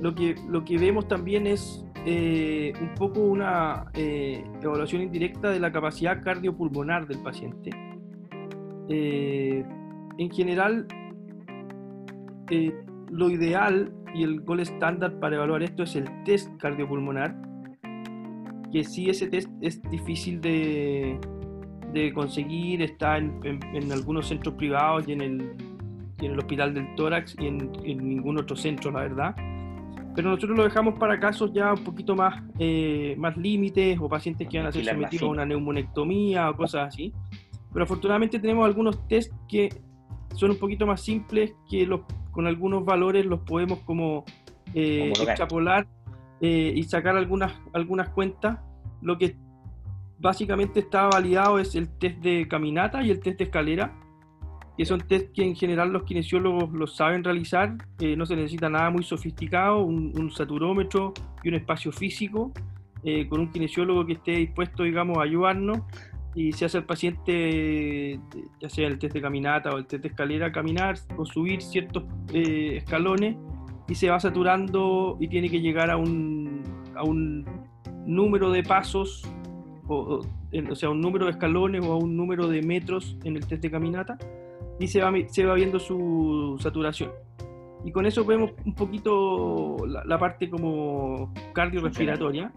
lo 0.00 0.12
que, 0.12 0.34
lo 0.48 0.64
que 0.64 0.78
vemos 0.78 1.06
también 1.06 1.46
es 1.46 1.84
eh, 2.06 2.72
un 2.80 2.94
poco 2.94 3.20
una 3.20 3.86
eh, 3.94 4.44
evaluación 4.62 5.02
indirecta 5.02 5.50
de 5.50 5.60
la 5.60 5.70
capacidad 5.70 6.22
cardiopulmonar 6.22 7.06
del 7.06 7.22
paciente. 7.22 7.70
en 8.88 10.30
general, 10.30 10.86
lo 13.10 13.30
ideal 13.30 13.92
y 14.14 14.22
el 14.22 14.40
gol 14.40 14.60
estándar 14.60 15.18
para 15.18 15.36
evaluar 15.36 15.62
esto 15.62 15.82
es 15.84 15.96
el 15.96 16.06
test 16.24 16.54
cardiopulmonar, 16.58 17.34
que 18.72 18.84
sí 18.84 19.08
ese 19.08 19.28
test 19.28 19.50
es 19.60 19.82
difícil 19.90 20.40
de, 20.40 21.18
de 21.92 22.12
conseguir, 22.12 22.82
está 22.82 23.18
en, 23.18 23.40
en, 23.44 23.92
algunos 23.92 24.28
centros 24.28 24.54
privados 24.54 25.06
y 25.06 25.12
en 25.12 25.20
el, 25.20 25.40
en 26.20 26.32
el 26.32 26.38
Hospital 26.38 26.74
del 26.74 26.94
Tórax 26.94 27.36
y 27.38 27.46
en, 27.46 27.70
ningún 27.84 28.38
otro 28.38 28.56
centro, 28.56 28.90
la 28.90 29.00
verdad. 29.00 29.36
Pero 30.14 30.30
nosotros 30.30 30.56
lo 30.56 30.64
dejamos 30.64 30.98
para 30.98 31.18
casos 31.18 31.52
ya 31.52 31.72
un 31.72 31.84
poquito 31.84 32.14
más, 32.14 32.42
eh, 32.58 33.14
más 33.18 33.36
límites 33.36 33.98
o 34.00 34.08
pacientes 34.08 34.46
que 34.48 34.58
van 34.58 34.66
a 34.66 34.72
ser 34.72 34.84
sometidos 34.84 35.22
a 35.22 35.32
una 35.32 35.46
neumonectomía 35.46 36.50
o 36.50 36.56
cosas 36.56 36.88
así. 36.88 37.12
Pero 37.72 37.84
afortunadamente 37.84 38.38
tenemos 38.38 38.66
algunos 38.66 39.06
test 39.08 39.32
que 39.48 39.70
son 40.34 40.50
un 40.50 40.58
poquito 40.58 40.86
más 40.86 41.00
simples, 41.00 41.54
que 41.68 41.86
los, 41.86 42.00
con 42.30 42.46
algunos 42.46 42.84
valores 42.84 43.24
los 43.24 43.40
podemos 43.40 43.80
como 43.80 44.24
eh, 44.74 45.12
extrapolar 45.16 45.86
eh, 46.40 46.72
y 46.74 46.82
sacar 46.84 47.16
algunas, 47.16 47.52
algunas 47.72 48.10
cuentas. 48.10 48.58
Lo 49.00 49.16
que 49.16 49.36
básicamente 50.18 50.80
está 50.80 51.06
validado 51.06 51.58
es 51.58 51.74
el 51.74 51.88
test 51.98 52.18
de 52.18 52.46
caminata 52.48 53.02
y 53.02 53.10
el 53.10 53.20
test 53.20 53.38
de 53.38 53.44
escalera, 53.44 53.98
que 54.76 54.86
son 54.86 55.00
test 55.00 55.32
que 55.32 55.44
en 55.44 55.54
general 55.54 55.92
los 55.92 56.04
kinesiólogos 56.04 56.72
los 56.72 56.96
saben 56.96 57.22
realizar, 57.22 57.76
eh, 58.00 58.16
no 58.16 58.24
se 58.26 58.36
necesita 58.36 58.68
nada 58.68 58.90
muy 58.90 59.02
sofisticado, 59.02 59.82
un, 59.82 60.30
saturómetro 60.30 61.12
y 61.42 61.48
un 61.48 61.56
espacio 61.56 61.92
físico, 61.92 62.52
eh, 63.04 63.26
con 63.28 63.40
un 63.40 63.50
kinesiólogo 63.50 64.06
que 64.06 64.14
esté 64.14 64.32
dispuesto, 64.32 64.84
digamos, 64.84 65.18
a 65.18 65.22
ayudarnos, 65.22 65.80
y 66.34 66.52
se 66.52 66.64
hace 66.64 66.78
al 66.78 66.84
paciente, 66.84 68.18
ya 68.58 68.70
sea 68.70 68.88
el 68.88 68.98
test 68.98 69.12
de 69.12 69.20
caminata 69.20 69.70
o 69.70 69.76
el 69.76 69.86
test 69.86 70.02
de 70.02 70.08
escalera, 70.08 70.50
caminar 70.50 70.96
o 71.18 71.26
subir 71.26 71.60
ciertos 71.60 72.04
eh, 72.32 72.76
escalones, 72.78 73.36
y 73.88 73.94
se 73.94 74.08
va 74.08 74.18
saturando 74.18 75.18
y 75.20 75.28
tiene 75.28 75.50
que 75.50 75.60
llegar 75.60 75.90
a 75.90 75.98
un, 75.98 76.62
a 76.94 77.02
un 77.02 77.44
número 78.06 78.50
de 78.50 78.62
pasos 78.62 79.28
o, 79.88 80.22
sea, 80.74 80.90
un 80.90 81.00
número 81.00 81.26
de 81.26 81.32
escalones 81.32 81.84
o 81.84 81.92
a 81.92 81.96
un 81.96 82.16
número 82.16 82.48
de 82.48 82.62
metros 82.62 83.16
en 83.24 83.36
el 83.36 83.46
test 83.46 83.62
de 83.62 83.70
caminata 83.70 84.16
y 84.82 84.88
se 84.88 85.00
va, 85.00 85.12
se 85.28 85.44
va 85.44 85.54
viendo 85.54 85.78
su 85.78 86.56
saturación. 86.60 87.12
Y 87.84 87.92
con 87.92 88.04
eso 88.04 88.24
vemos 88.24 88.50
un 88.64 88.74
poquito 88.74 89.76
la, 89.86 90.18
parte 90.18 90.50
como 90.50 91.32
cardiorrespiratoria. 91.52 92.52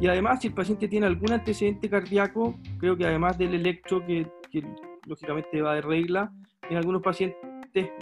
Y 0.00 0.06
además, 0.06 0.40
si 0.40 0.48
el 0.48 0.54
paciente 0.54 0.86
tiene 0.86 1.06
algún 1.06 1.32
antecedente 1.32 1.90
cardíaco, 1.90 2.54
creo 2.78 2.96
que 2.96 3.04
además 3.04 3.38
del 3.38 3.54
electro, 3.54 4.04
que, 4.06 4.26
lógicamente 5.06 5.60
va 5.62 5.74
de 5.74 5.82
regla, 5.82 6.32
en 6.70 6.76
algunos 6.76 7.02
pacientes 7.02 7.38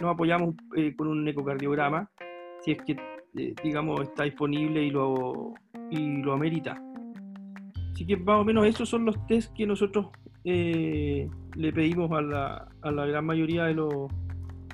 nos 0.01 0.13
apoyamos 0.13 0.55
eh, 0.77 0.95
con 0.95 1.09
un 1.09 1.27
ecocardiograma, 1.27 2.11
si 2.61 2.73
es 2.73 2.79
que, 2.83 2.93
eh, 3.37 3.55
digamos, 3.65 4.03
está 4.03 4.25
disponible 4.25 4.83
y 4.83 4.91
lo, 4.91 5.55
y 5.91 6.19
lo 6.23 6.35
amerita. 6.35 6.81
Así 7.93 8.07
que 8.07 8.19
más 8.19 8.41
o 8.41 8.45
menos 8.45 8.67
esos 8.67 8.89
son 8.89 9.07
los 9.07 9.27
test 9.27 9.53
que 9.55 9.67
nosotros 9.67 10.09
eh, 10.45 11.29
le 11.55 11.73
pedimos 11.73 12.11
a 12.13 12.21
la, 12.21 12.69
a 12.83 12.91
la, 12.91 13.07
gran 13.07 13.25
mayoría 13.25 13.65
de 13.65 13.75
los, 13.75 14.09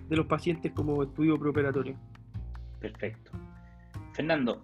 de 0.09 0.16
los 0.16 0.27
pacientes 0.27 0.73
como 0.73 1.03
estudio 1.03 1.39
preoperatorio. 1.39 1.97
Perfecto. 2.81 3.33
Fernando, 4.14 4.62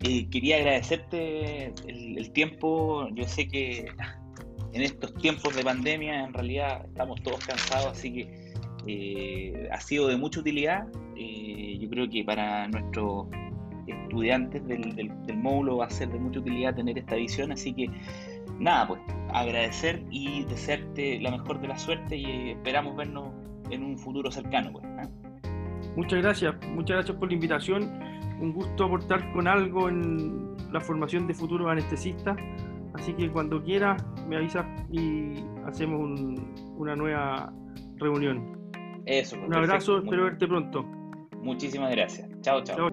eh, 0.00 0.28
quería 0.28 0.56
agradecerte 0.56 1.72
el, 1.86 2.30
tiempo. 2.32 3.08
Yo 3.14 3.24
sé 3.24 3.48
que 3.48 3.86
en 4.72 4.82
estos 4.82 5.14
tiempos 5.14 5.56
de 5.56 5.64
pandemia 5.64 6.24
en 6.24 6.34
realidad 6.34 6.84
estamos 6.84 7.22
todos 7.22 7.44
cansados, 7.44 7.92
así 7.92 8.12
que 8.12 8.52
eh, 8.86 9.68
ha 9.72 9.80
sido 9.80 10.08
de 10.08 10.16
mucha 10.16 10.40
utilidad. 10.40 10.86
yo 11.16 11.88
creo 11.90 12.08
que 12.10 12.24
para 12.24 12.68
nuestro 12.68 13.28
estudiantes 13.86 14.66
del, 14.66 14.94
del, 14.94 15.36
módulo 15.36 15.78
va 15.78 15.86
a 15.86 15.90
ser 15.90 16.08
de 16.08 16.18
mucha 16.18 16.40
utilidad 16.40 16.74
tener 16.74 16.98
esta 16.98 17.14
visión, 17.14 17.52
así 17.52 17.72
que 17.72 17.88
nada, 18.58 18.88
pues 18.88 19.00
agradecer 19.32 20.02
y 20.10 20.44
desearte 20.44 21.20
la 21.20 21.30
mejor 21.30 21.60
de 21.60 21.68
la 21.68 21.78
suerte 21.78 22.16
y 22.16 22.50
esperamos 22.50 22.96
vernos 22.96 23.32
en 23.70 23.82
un 23.82 23.98
futuro 23.98 24.30
cercano. 24.30 24.72
Pues, 24.72 24.84
¿ah? 24.84 25.08
Muchas 25.96 26.22
gracias, 26.22 26.54
muchas 26.68 26.96
gracias 26.96 27.16
por 27.16 27.28
la 27.28 27.34
invitación, 27.34 28.00
un 28.40 28.52
gusto 28.52 28.84
aportar 28.84 29.32
con 29.32 29.48
algo 29.48 29.88
en 29.88 30.54
la 30.72 30.80
formación 30.80 31.26
de 31.26 31.34
futuros 31.34 31.68
anestesistas, 31.68 32.36
así 32.94 33.14
que 33.14 33.30
cuando 33.30 33.62
quieras 33.62 34.04
me 34.28 34.36
avisas 34.36 34.66
y 34.90 35.34
hacemos 35.66 36.20
una 36.76 36.96
nueva 36.96 37.52
reunión. 37.96 38.56
Eso. 39.06 39.36
Un 39.36 39.54
abrazo, 39.54 39.98
espero 39.98 40.24
verte 40.24 40.46
pronto. 40.46 40.82
Muchísimas 41.40 41.90
gracias. 41.92 42.28
chao. 42.40 42.62
chao. 42.62 42.88